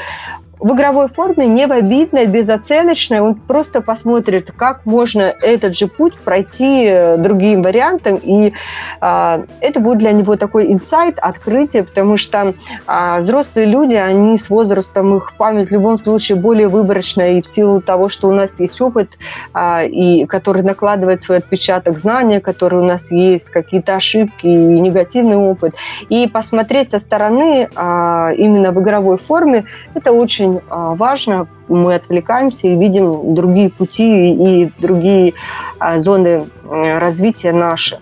[0.59, 3.21] в игровой форме, не в обидной, безоценочной.
[3.21, 8.17] Он просто посмотрит, как можно этот же путь пройти э, другим вариантом.
[8.23, 8.55] И
[9.01, 12.55] а, это будет для него такой инсайт, открытие, потому что
[12.87, 17.33] а, взрослые люди, они с возрастом, их память в любом случае более выборочная.
[17.33, 19.19] И в силу того, что у нас есть опыт,
[19.53, 25.37] а, и который накладывает свой отпечаток знания, которые у нас есть, какие-то ошибки и негативный
[25.37, 25.75] опыт.
[26.09, 31.49] И посмотреть со стороны а, именно в игровой форме, это очень очень а, важно.
[31.69, 35.35] Мы отвлекаемся и видим другие пути и другие
[35.79, 37.99] а, зоны развития наши.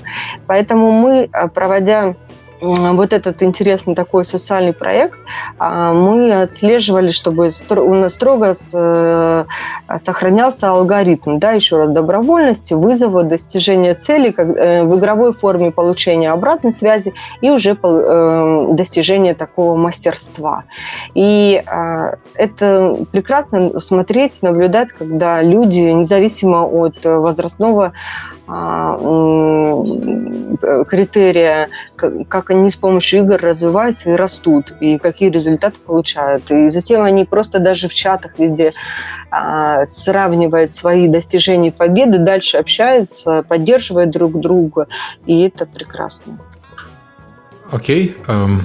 [0.47, 2.15] Поэтому мы, а, проводя
[2.65, 5.19] вот этот интересный такой социальный проект,
[5.59, 9.45] а, мы отслеживали, чтобы у нас строго э,
[10.03, 16.73] сохранялся алгоритм, да, еще раз, добровольности, вызова, достижения цели э, в игровой форме получения обратной
[16.73, 20.65] связи и уже э, достижения такого мастерства.
[21.15, 27.93] И а, это прекрасно смотреть, наблюдать, когда люди, независимо от возрастного
[30.87, 36.51] критерия, как они с помощью игр развиваются и растут, и какие результаты получают.
[36.51, 38.73] И затем они просто даже в чатах везде
[39.31, 44.89] а, сравнивают свои достижения и победы, дальше общаются, поддерживают друг друга,
[45.27, 46.39] и это прекрасно.
[47.71, 48.15] Окей.
[48.27, 48.27] Okay.
[48.27, 48.61] Um,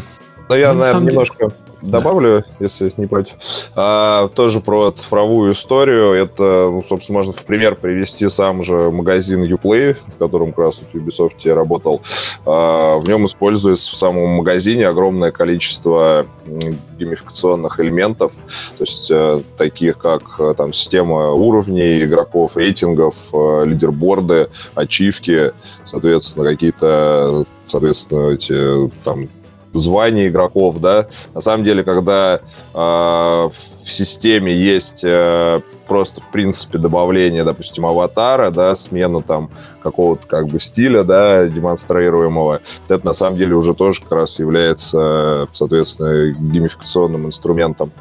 [0.49, 1.38] ну, я, наверное, немножко...
[1.38, 2.65] Деле добавлю, да.
[2.65, 3.36] если не против.
[3.75, 6.13] А, тоже про цифровую историю.
[6.13, 10.80] Это, ну, собственно, можно в пример привести сам же магазин Uplay, с которым как раз
[10.80, 12.01] в Ubisoft я работал.
[12.45, 16.25] А, в нем используется в самом магазине огромное количество
[16.97, 18.32] геймификационных элементов,
[18.77, 25.51] то есть э, таких как э, там система уровней игроков, рейтингов, э, лидерборды, ачивки,
[25.86, 29.27] соответственно, какие-то, соответственно, эти там
[29.74, 31.07] звания игроков, да.
[31.34, 32.41] На самом деле, когда
[32.74, 33.51] э, в
[33.86, 39.49] системе есть э, просто, в принципе, добавление, допустим, аватара, да, смена там
[39.82, 45.48] какого-то как бы стиля, да, демонстрируемого, это на самом деле уже тоже как раз является,
[45.53, 47.91] соответственно, геймификационным инструментом.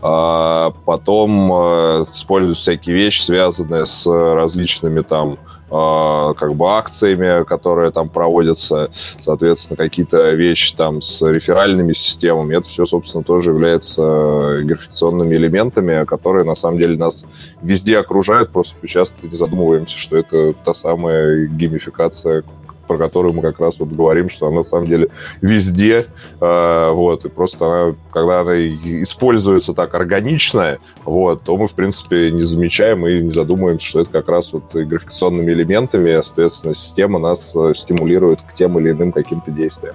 [0.00, 5.36] А потом э, используют всякие вещи, связанные с различными там
[5.68, 12.56] как бы акциями, которые там проводятся, соответственно, какие-то вещи там с реферальными системами.
[12.56, 17.24] Это все, собственно, тоже является графикационными элементами, которые на самом деле нас
[17.62, 22.44] везде окружают, просто часто не задумываемся, что это та самая геймификация,
[22.86, 25.08] про которую мы как раз вот говорим, что она на самом деле
[25.40, 26.06] везде,
[26.40, 32.30] э, вот, и просто она, когда она используется так органично, вот, то мы, в принципе,
[32.30, 37.18] не замечаем и не задумываемся, что это как раз вот и графикационными элементами, соответственно, система
[37.18, 39.94] нас э, стимулирует к тем или иным каким-то действиям.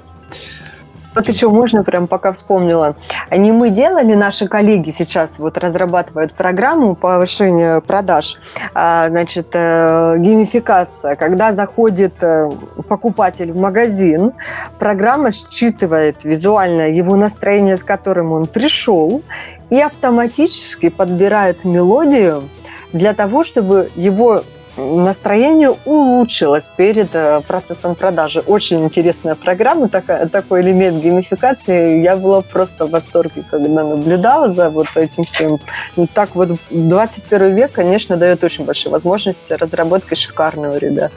[1.15, 2.95] Вот еще можно прям пока вспомнила.
[3.30, 8.38] Они мы делали, наши коллеги сейчас вот разрабатывают программу повышения продаж.
[8.73, 11.15] А, значит, э, геймификация.
[11.15, 12.49] Когда заходит э,
[12.88, 14.34] покупатель в магазин,
[14.77, 19.23] программа считывает визуально его настроение, с которым он пришел,
[19.69, 22.49] и автоматически подбирает мелодию
[22.94, 24.44] для того, чтобы его
[24.80, 28.39] настроение улучшилось перед э, процессом продажи.
[28.41, 32.01] Очень интересная программа, такая, такой элемент геймификации.
[32.01, 35.60] Я была просто в восторге, когда наблюдала за вот этим всем.
[35.95, 41.11] Ну, так вот 21 век, конечно, дает очень большие возможности разработки шикарного, ребят.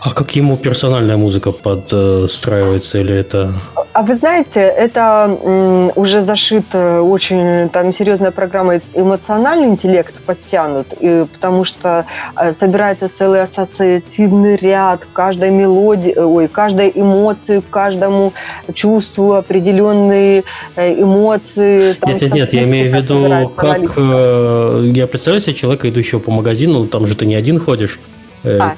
[0.00, 3.60] А как ему персональная музыка подстраивается или это...
[3.92, 11.64] А вы знаете, это уже зашит очень там серьезная программа эмоциональный интеллект подтянут, и, потому
[11.64, 12.04] что
[12.36, 18.32] э, собирается целый ассоциативный ряд каждой мелодии, ой, каждой эмоции, каждому
[18.74, 20.44] чувству определенные
[20.76, 21.94] э, эмоции.
[21.94, 26.18] Там, нет, нет, нет, я имею в виду, как э, я представляю себе человека, идущего
[26.18, 27.98] по магазину, там же ты не один ходишь,
[28.46, 28.76] Э, а,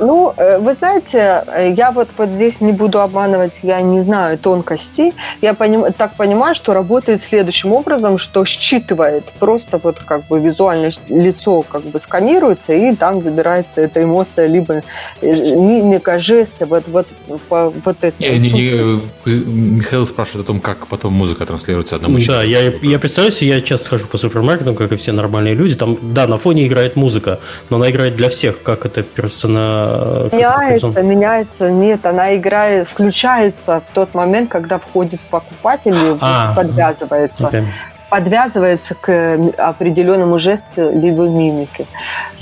[0.00, 1.44] ну, э, вы знаете,
[1.76, 5.12] я вот, вот здесь не буду обманывать, я не знаю тонкостей.
[5.42, 10.92] Я поним, так понимаю, что работает следующим образом, что считывает просто вот как бы визуальное
[11.08, 14.82] лицо как бы сканируется, и там забирается эта эмоция, либо
[15.20, 17.08] э, мимика, жесты, вот, вот,
[17.48, 18.14] по, вот это.
[18.18, 22.98] Не, не, не, Михаил спрашивает о том, как потом музыка транслируется одному Да, я, я
[22.98, 26.38] представляю себе, я часто хожу по супермаркетам, как и все нормальные люди, там, да, на
[26.38, 30.28] фоне играет музыка, но она играет для всех, как это персона...
[30.32, 31.06] Меняется, персон...
[31.06, 31.70] меняется.
[31.70, 37.44] Нет, она играет, включается в тот момент, когда входит покупатель и а, подвязывается.
[37.44, 37.66] Okay
[38.10, 41.86] подвязывается к определенному жесту либо мимике.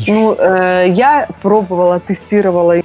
[0.07, 2.81] Ну, э, я пробовала, тестировала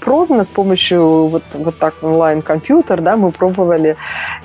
[0.00, 3.96] пробно с помощью вот, вот так онлайн-компьютер, да, мы пробовали,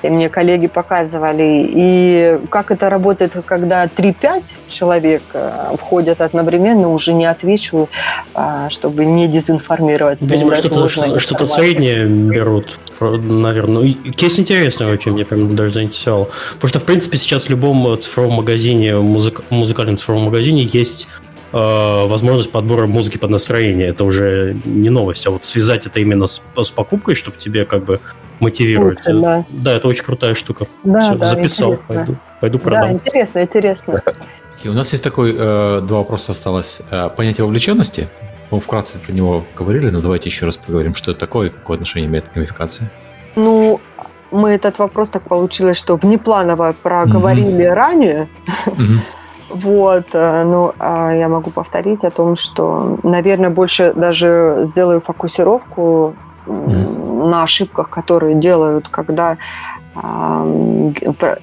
[0.02, 7.14] и мне коллеги показывали, и как это работает, когда 3-5 человек э, входят одновременно, уже
[7.14, 7.90] не отвечу,
[8.34, 10.22] а, чтобы не дезинформировать.
[10.22, 13.84] Видимо, что-то, что-то среднее берут, наверное.
[13.84, 16.30] Ну, кейс интересный очень, мне прям даже заинтересовал.
[16.54, 21.08] Потому что, в принципе, сейчас в любом цифровом магазине, музык, музыкальном цифровом магазине есть
[21.51, 23.88] возможность подбора музыки под настроение.
[23.88, 27.85] Это уже не новость, а вот связать это именно с, с покупкой, чтобы тебе как
[27.85, 27.99] бы
[28.39, 28.99] мотивировать.
[29.03, 29.45] Слушай, да.
[29.49, 30.67] да, это очень крутая штука.
[30.84, 31.95] Да, Все, да, записал, интересно.
[31.95, 32.88] пойду, пойду продам.
[32.88, 34.03] Да, интересно, интересно.
[34.61, 36.81] Okay, у нас есть такой, э, два вопроса осталось.
[36.91, 38.09] Э, понятие вовлеченности.
[38.51, 41.76] Мы вкратце про него говорили, но давайте еще раз поговорим, что это такое и какое
[41.76, 42.89] отношение имеет к геймификации.
[43.35, 43.80] Ну,
[44.31, 47.73] мы этот вопрос так получилось, что внепланово проговорили mm-hmm.
[47.73, 48.30] ранее.
[48.65, 48.99] Mm-hmm.
[49.49, 56.13] Вот, э, ну, а я могу повторить о том, что, наверное, больше даже сделаю фокусировку
[56.45, 57.26] mm.
[57.27, 59.38] на ошибках, которые делают, когда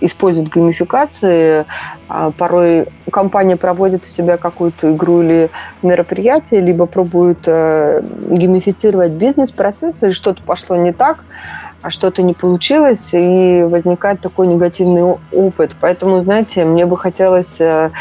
[0.00, 1.66] используют геймификации.
[2.08, 5.50] А, порой компания проводит у себя какую-то игру или
[5.82, 11.24] мероприятие, либо пробует э, геймифицировать бизнес-процессы, и что-то пошло не так,
[11.86, 15.76] а что-то не получилось, и возникает такой негативный опыт.
[15.80, 17.92] Поэтому, знаете, мне бы хотелось э,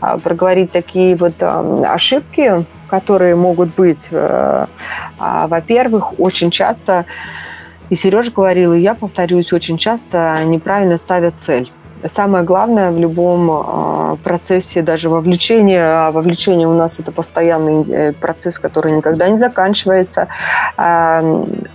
[0.00, 4.06] а, проговорить такие вот ошибки, которые могут быть.
[4.12, 4.66] Э,
[5.18, 7.04] а, во-первых, очень часто,
[7.90, 11.72] и Сережа говорил, и я повторюсь, очень часто неправильно ставят цель
[12.08, 18.12] самое главное в любом а, процессе, даже вовлечения, а вовлечение у нас это постоянный э,
[18.12, 20.28] процесс, который никогда не заканчивается.
[20.76, 21.22] А,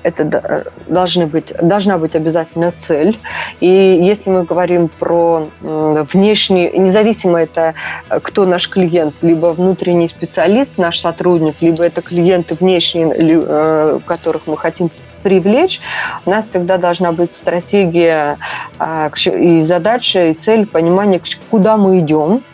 [0.04, 3.20] это должны быть, должна быть обязательно цель.
[3.60, 7.74] И если мы говорим про внешний, независимо это
[8.10, 14.44] э, кто наш клиент, либо внутренний специалист, наш сотрудник, либо это клиенты внешние, э, которых
[14.48, 14.90] мы хотим
[15.28, 15.82] привлечь,
[16.26, 18.38] у нас всегда должна быть стратегия
[18.80, 21.22] а, и задача, и цель, понимание,
[21.52, 22.46] куда мы идем.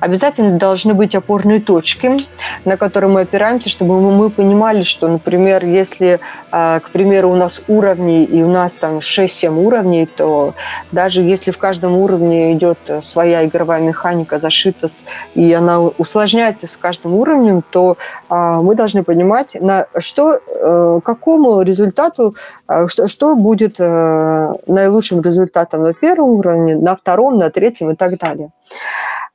[0.00, 2.18] Обязательно должны быть опорные точки,
[2.64, 6.20] на которые мы опираемся, чтобы мы понимали, что, например, если,
[6.50, 10.54] а, к примеру, у нас уровни, и у нас там 6-7 уровней, то
[10.92, 14.88] даже если в каждом уровне идет своя игровая механика зашита,
[15.34, 17.96] и она усложняется с каждым уровнем, то
[18.28, 22.34] а, мы должны понимать, на что, э, какому результату,
[22.66, 27.96] а, что, что будет э, наилучшим результатом на первом уровне, на втором, на третьем и
[27.96, 28.50] так далее.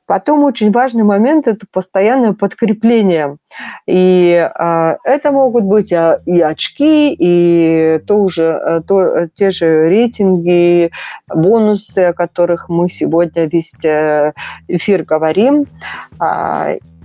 [0.06, 3.36] Потом очень важный момент– это постоянное подкрепление.
[3.86, 10.92] И э, это могут быть а, и очки, и тоже, э, то, те же рейтинги,
[11.28, 14.32] бонусы, о которых мы сегодня весь э,
[14.68, 15.66] эфир говорим.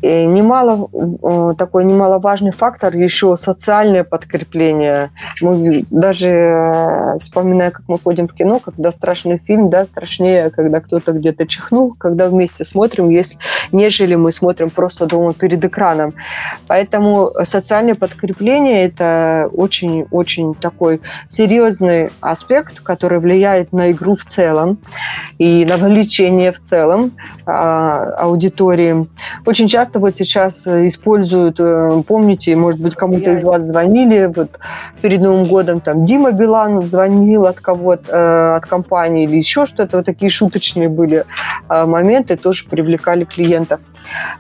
[0.02, 5.12] Немало, э, такой немаловажный фактор еще социальное подкрепление.
[5.42, 10.80] Мы даже э, вспоминая, как мы ходим в кино, когда страшный фильм, да, страшнее, когда
[10.80, 13.38] кто-то где-то чихнул, когда вместе смотрим, если,
[13.72, 16.16] нежели мы смотрим просто дома перед экраном.
[16.68, 24.80] Поэтому социальное подкрепление– это очень-очень такой серьезный аспект, который влияет на игру в целом
[25.38, 27.12] и на вовлечение в целом
[27.46, 29.08] а, аудитории.
[29.46, 34.32] Очень часто часто вот сейчас э, используют, э, помните, может быть, кому-то из вас звонили
[34.34, 34.60] вот
[35.02, 39.98] перед Новым годом, там, Дима Билан звонил от кого-то, э, от компании или еще что-то,
[39.98, 41.26] вот такие шуточные были
[41.70, 43.80] моменты, тоже привлекали клиентов.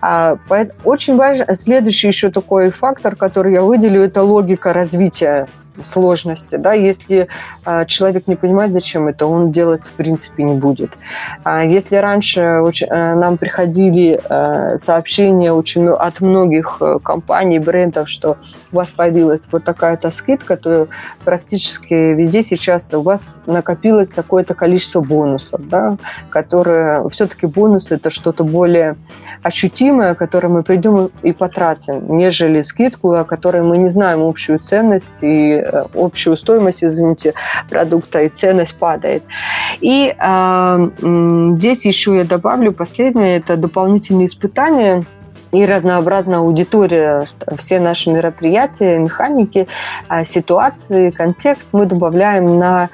[0.01, 0.37] А,
[0.83, 5.47] очень важно, следующий еще такой фактор, который я выделю, это логика развития
[5.83, 6.55] сложности.
[6.55, 6.73] Да?
[6.73, 7.27] Если
[7.65, 10.91] э, человек не понимает, зачем это, он делать в принципе не будет.
[11.43, 18.37] А если раньше э, нам приходили э, сообщения очень, от многих э, компаний, брендов, что
[18.71, 20.87] у вас появилась вот такая-то скидка, то
[21.23, 25.97] практически везде сейчас у вас накопилось такое-то количество бонусов, да?
[26.29, 28.95] которые все-таки бонусы это что-то более
[29.43, 35.19] ощутимое, которое мы придем и потратим, нежели скидку, о которой мы не знаем общую ценность
[35.21, 37.33] и Э, общую стоимость, извините,
[37.69, 39.23] продукта, и ценность падает.
[39.79, 40.89] И э,
[41.57, 45.03] здесь еще я добавлю последнее, это дополнительные испытания–
[45.51, 47.25] и разнообразная аудитория,
[47.57, 49.67] все наши мероприятия, механики,
[50.07, 52.89] а, ситуации, контекст мы добавляем на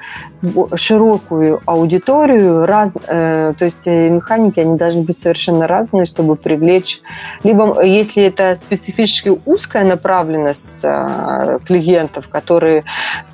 [0.76, 7.00] широкую аудиторию, раз, э, то есть э, механики, они должны быть совершенно разные, чтобы привлечь,
[7.42, 12.84] либо если это специфически узкая направленность э, клиентов, которые,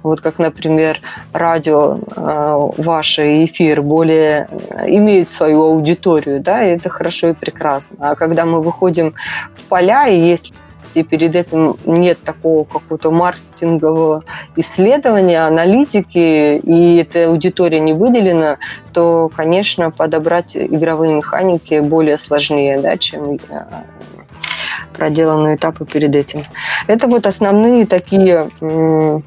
[0.03, 1.01] вот как, например,
[1.33, 4.49] радио, э, ваши эфир более
[4.87, 7.97] имеют свою аудиторию, да, и это хорошо и прекрасно.
[8.01, 9.14] А когда мы выходим
[9.57, 10.55] в поля, и если
[11.03, 14.25] перед этим нет такого какого-то маркетингового
[14.57, 18.59] исследования, аналитики, и эта аудитория не выделена,
[18.93, 23.65] то, конечно, подобрать игровые механики более сложнее, да, чем э,
[24.93, 26.41] проделанные этапы перед этим.
[26.87, 28.49] Это вот основные такие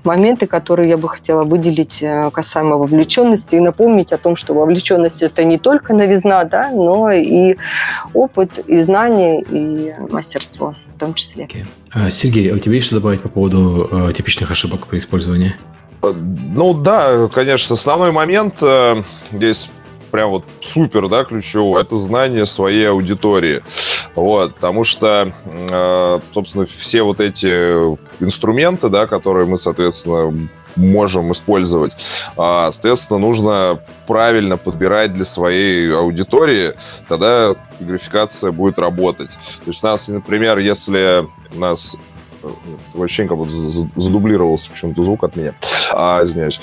[0.03, 5.21] моменты, которые я бы хотела выделить э, касаемо вовлеченности и напомнить о том, что вовлеченность
[5.21, 7.55] это не только новизна, да, но и
[8.13, 11.45] опыт, и знания, и мастерство в том числе.
[11.45, 11.65] Okay.
[11.91, 15.55] А, Сергей, а у тебя есть что добавить по поводу э, типичных ошибок при использовании?
[16.01, 19.69] Ну да, конечно, основной момент э, здесь
[20.11, 23.61] прям вот супер, да, ключевое, это знание своей аудитории.
[24.15, 27.47] Вот, потому что, э, собственно, все вот эти
[28.19, 31.93] инструменты, да, которые мы, соответственно, можем использовать.
[32.37, 36.73] А, соответственно, нужно правильно подбирать для своей аудитории,
[37.07, 39.31] тогда графикация будет работать.
[39.63, 41.95] То есть у нас, например, если у нас
[42.99, 43.51] ощущение, как будто
[43.95, 45.53] задублировался почему-то звук от меня.
[45.91, 46.59] А, извиняюсь.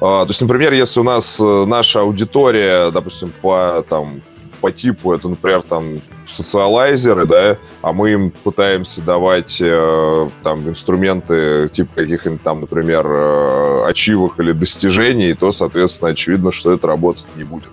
[0.00, 4.22] А, то есть, например, если у нас э, наша аудитория, допустим, по там
[4.60, 6.00] по типу это, например, там
[6.30, 13.84] социалайзеры, да, а мы им пытаемся давать э, там инструменты типа каких-нибудь там, например, э,
[13.86, 17.70] ачивок или достижений, то, соответственно, очевидно, что это работать не будет.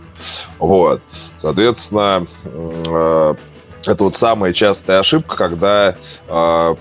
[0.60, 1.02] Вот.
[1.38, 3.36] Соответственно, э,
[3.86, 5.96] это вот самая частая ошибка, когда
[6.28, 6.76] э,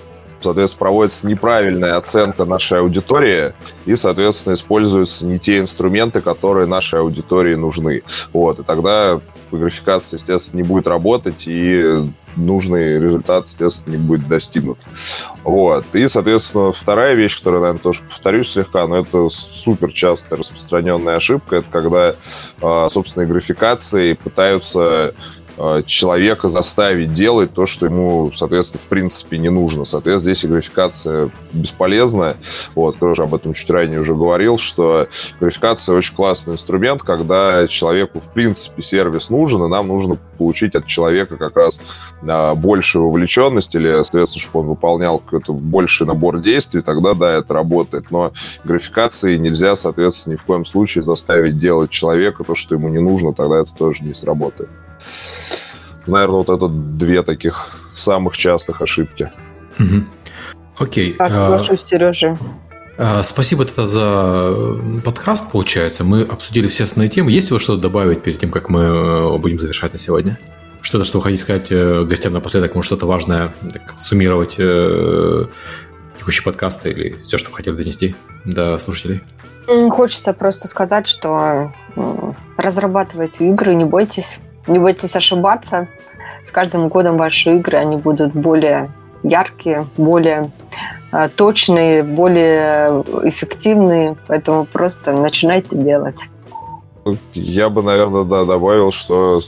[0.47, 3.53] соответственно, проводится неправильная оценка нашей аудитории,
[3.85, 8.03] и, соответственно, используются не те инструменты, которые нашей аудитории нужны.
[8.33, 9.21] Вот, и тогда
[9.51, 11.99] графикация, естественно, не будет работать, и
[12.37, 14.79] нужный результат, естественно, не будет достигнут.
[15.43, 15.85] Вот.
[15.95, 21.57] И, соответственно, вторая вещь, которую, наверное, тоже повторюсь слегка, но это супер частая распространенная ошибка,
[21.57, 22.15] это когда,
[22.61, 25.15] а, собственно, графикации пытаются
[25.87, 29.85] человека заставить делать то, что ему, соответственно, в принципе не нужно.
[29.85, 32.37] Соответственно, здесь и графикация бесполезная.
[32.75, 35.09] Вот, тоже об этом чуть ранее уже говорил, что
[35.41, 40.87] графикация очень классный инструмент, когда человеку, в принципе, сервис нужен, и нам нужно получить от
[40.87, 41.79] человека как раз
[42.27, 47.55] а, большую вовлеченность или, соответственно, чтобы он выполнял какой-то больший набор действий, тогда, да, это
[47.55, 48.11] работает.
[48.11, 48.33] Но
[48.65, 53.33] графикации нельзя, соответственно, ни в коем случае заставить делать человека то, что ему не нужно,
[53.33, 54.71] тогда это тоже не сработает.
[56.07, 59.33] Наверное, вот это две таких самых частых ошибки.
[60.79, 61.15] Окей.
[61.15, 62.39] Так, прошу, Сережа.
[63.25, 66.03] Спасибо это за подкаст, получается.
[66.05, 67.31] Мы обсудили все основные темы.
[67.31, 70.39] Есть ли что-то добавить перед тем, как мы э, будем завершать на сегодня?
[70.81, 75.45] Что-то, что вы хотите сказать э, гостям напоследок, может, что-то важное, так, суммировать э,
[76.19, 78.15] текущий подкаст или все, что вы хотели донести
[78.47, 79.23] до слушателей?
[79.91, 81.73] Хочется просто сказать, что
[82.57, 85.89] разрабатывайте игры, не бойтесь, не бойтесь ошибаться.
[86.47, 88.91] С каждым годом ваши игры, они будут более
[89.23, 90.51] яркие, более
[91.13, 96.29] э, точные, более эффективные, поэтому просто начинайте делать.
[97.35, 99.41] Я бы, наверное, да, добавил, что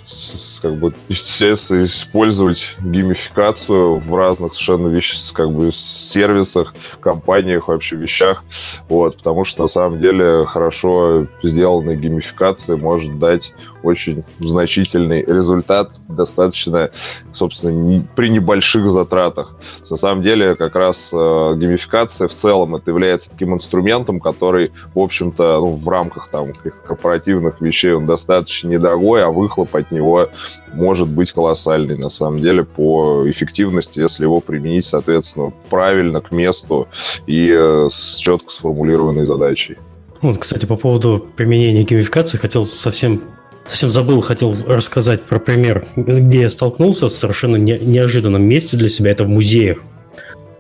[0.61, 8.45] как бы, естественно, использовать геймификацию в разных совершенно вещах, как бы, сервисах, компаниях, вообще вещах,
[8.89, 13.53] вот, потому что, на самом деле, хорошо сделанная геймификация может дать
[13.83, 16.91] очень значительный результат, достаточно,
[17.33, 19.57] собственно, не, при небольших затратах.
[19.89, 21.17] На самом деле, как раз э,
[21.57, 26.53] геймификация в целом это является таким инструментом, который, в общем-то, ну, в рамках там
[26.87, 30.29] корпоративных вещей он достаточно недорогой, а выхлоп от него
[30.73, 36.89] может быть колоссальный, на самом деле, по эффективности, если его применить, соответственно, правильно, к месту
[37.27, 39.77] и э, с четко сформулированной задачей.
[40.21, 43.23] Вот, кстати, по поводу применения геймификации хотел совсем
[43.69, 48.89] совсем забыл, хотел рассказать про пример, где я столкнулся с совершенно не, неожиданном месте для
[48.89, 49.11] себя.
[49.11, 49.79] Это в музеях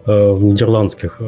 [0.06, 1.20] э, в нидерландских.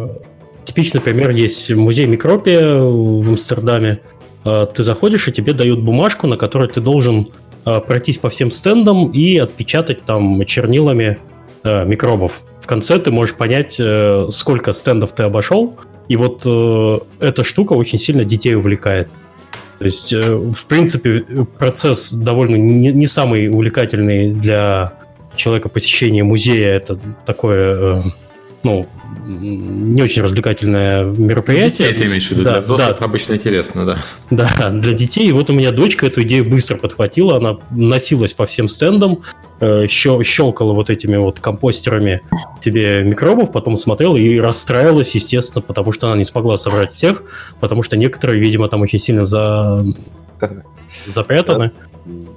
[0.65, 4.01] Типичный пример есть музей Микропия в Амстердаме.
[4.45, 7.24] Э, ты заходишь, и тебе дают бумажку, на которой ты должен э,
[7.65, 11.19] пройтись по всем стендам и отпечатать там чернилами
[11.65, 12.41] э, микробов.
[12.61, 15.77] В конце ты можешь понять, э, сколько стендов ты обошел,
[16.09, 19.11] и вот э, эта штука очень сильно детей увлекает.
[19.78, 21.24] То есть, э, в принципе,
[21.59, 24.93] процесс довольно не, самый увлекательный для
[25.37, 26.74] человека посещения музея.
[26.74, 28.03] Это такое, э,
[28.62, 28.87] ну,
[29.27, 31.89] не очень развлекательное мероприятие.
[31.89, 32.43] Для детей ты имеешь в виду?
[32.43, 33.05] Да, для взрослых да.
[33.05, 33.99] обычно интересно, да.
[34.31, 35.28] Да, для детей.
[35.28, 37.37] И вот у меня дочка эту идею быстро подхватила.
[37.37, 39.20] Она носилась по всем стендам,
[39.62, 42.23] Э, щелкала вот этими вот компостерами
[42.61, 47.23] тебе микробов, потом смотрела и расстраивалась, естественно, потому что она не смогла собрать всех,
[47.61, 49.85] потому что некоторые, видимо, там очень сильно за...
[51.07, 51.73] запрятаны.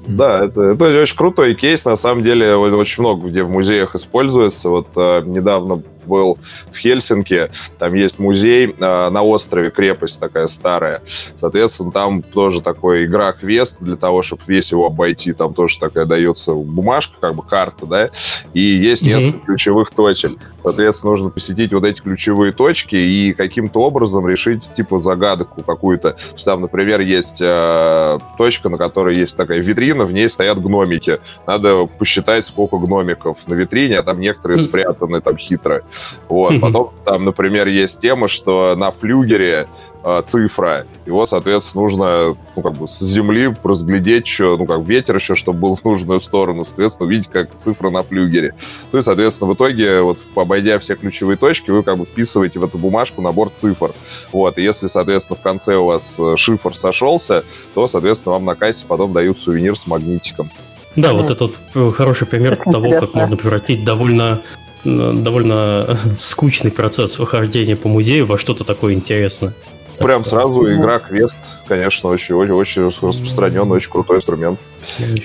[0.06, 1.86] Да, это, это очень крутой кейс.
[1.86, 4.68] На самом деле, очень много где в музеях используется.
[4.68, 6.38] Вот э, недавно был
[6.71, 7.49] в Хельсинки,
[7.80, 11.01] там есть музей э, на острове, крепость такая старая.
[11.39, 15.34] Соответственно, там тоже такой игра-квест для того, чтобы весь его обойти.
[15.34, 18.09] Там тоже такая дается бумажка, как бы карта, да,
[18.53, 19.07] и есть mm-hmm.
[19.07, 20.34] несколько ключевых точек.
[20.61, 26.17] Соответственно, нужно посетить вот эти ключевые точки и каким-то образом решить, типа, загадку какую-то.
[26.43, 31.19] Там, например, есть э, точка, на которой есть такая витрина, в ней стоят гномики.
[31.47, 35.81] Надо посчитать, сколько гномиков на витрине, а там некоторые спрятаны там хитро.
[36.30, 36.60] Вот.
[36.60, 39.68] Потом там, например, есть тема, что на флюгере
[40.03, 40.86] э, цифра.
[41.06, 45.60] Его, соответственно, нужно ну, как бы с земли разглядеть еще, ну, как ветер еще, чтобы
[45.60, 48.56] был в нужную сторону, соответственно, увидеть, как цифра на флюгере.
[48.91, 52.64] Ну и, соответственно, в итоге, вот, обойдя все ключевые точки, вы как бы вписываете в
[52.64, 53.94] эту бумажку набор цифр.
[54.32, 57.44] Вот, и если, соответственно, в конце у вас э, шифр сошелся,
[57.74, 60.49] то, соответственно, вам на кассе потом дают сувенир с магнитиком.
[60.95, 64.41] Да, вот это вот э, хороший пример того, как можно превратить довольно
[64.84, 69.53] довольно скучный процесс выхождения по музею во что-то такое интересное.
[69.97, 70.31] Так Прям что...
[70.31, 71.38] сразу игра квест,
[71.68, 74.60] конечно, очень, очень, очень распространенный, очень крутой инструмент.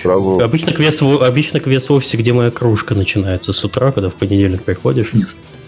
[0.01, 0.39] Сразу...
[0.39, 4.63] Обычно квест, обычно квест в офисе, где моя кружка начинается с утра, когда в понедельник
[4.63, 5.11] приходишь,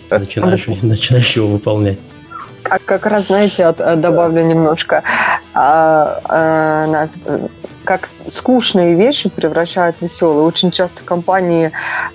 [0.10, 2.00] начинаешь, начинаешь его выполнять.
[2.62, 5.04] Как, как раз, знаете, от, добавлю немножко.
[5.54, 7.16] А, а, нас
[7.84, 10.46] как скучные вещи превращают в веселые.
[10.46, 11.72] Очень часто компании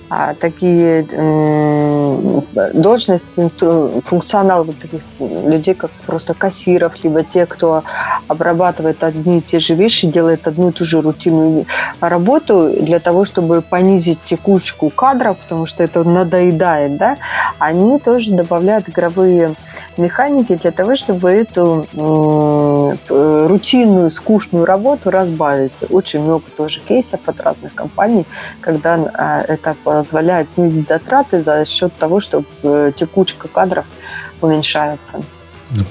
[0.09, 7.83] а, такие м, должности, инстру, функционал вот таких людей, как просто кассиров, либо те, кто
[8.27, 11.65] обрабатывает одни и те же вещи, делает одну и ту же рутинную
[11.99, 17.17] работу для того, чтобы понизить текучку кадров, потому что это надоедает, да,
[17.59, 19.55] они тоже добавляют игровые
[19.97, 25.56] механики для того, чтобы эту м, рутинную, скучную работу разбавить.
[25.89, 28.25] Очень много тоже кейсов от разных компаний,
[28.61, 32.43] когда а, это позволяет снизить затраты за счет того, что
[32.95, 33.85] текучка кадров
[34.41, 35.21] уменьшается.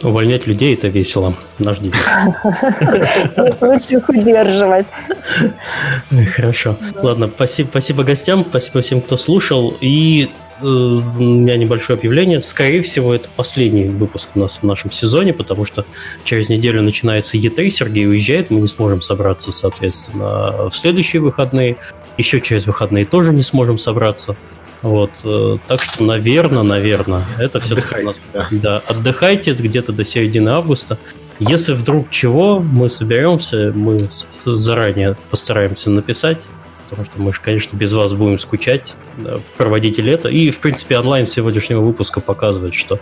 [0.03, 1.35] Увольнять людей это весело.
[1.59, 2.09] Девиз.
[3.61, 4.87] Лучше их удерживать.
[6.35, 6.77] Хорошо.
[7.03, 9.77] Ладно, спасибо, спасибо гостям, спасибо всем, кто слушал.
[9.81, 12.41] И э, у меня небольшое объявление.
[12.41, 15.85] Скорее всего, это последний выпуск у нас в нашем сезоне, потому что
[16.25, 21.77] через неделю начинается Е3, Сергей уезжает, мы не сможем собраться, соответственно, в следующие выходные.
[22.19, 24.37] Еще через выходные тоже не сможем собраться.
[24.83, 28.17] Вот, э, так что, наверное, наверное, это все-таки у нас...
[28.33, 28.49] Да.
[28.51, 30.99] да, отдыхайте где-то до середины августа.
[31.39, 34.09] Если вдруг чего, мы соберемся, мы
[34.45, 36.47] заранее постараемся написать,
[36.89, 38.95] потому что мы же, конечно, без вас будем скучать,
[39.57, 40.29] проводить лето.
[40.29, 43.01] И, в принципе, онлайн сегодняшнего выпуска показывает, что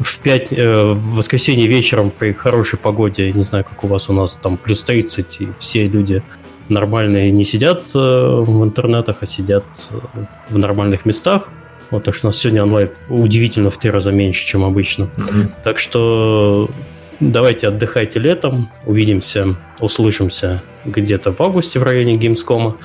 [0.00, 4.12] в, 5, э, в воскресенье вечером при хорошей погоде, не знаю, как у вас, у
[4.12, 6.22] нас там плюс 30, и все люди
[6.68, 11.50] нормальные не сидят э, в интернетах, а сидят э, в нормальных местах.
[11.90, 15.10] Вот, так что у нас сегодня онлайн удивительно в три раза меньше, чем обычно.
[15.16, 15.50] Mm-hmm.
[15.64, 16.70] Так что
[17.18, 22.76] давайте отдыхайте летом, увидимся, услышимся где-то в августе в районе Gamescom.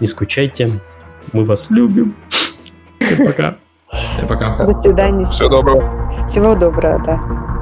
[0.00, 0.80] Не скучайте,
[1.32, 2.14] мы вас любим.
[3.00, 3.56] Всем пока.
[4.12, 4.56] Всем пока.
[4.64, 5.24] До свидания.
[5.26, 6.10] Всего доброго.
[6.28, 7.53] Всего доброго, да.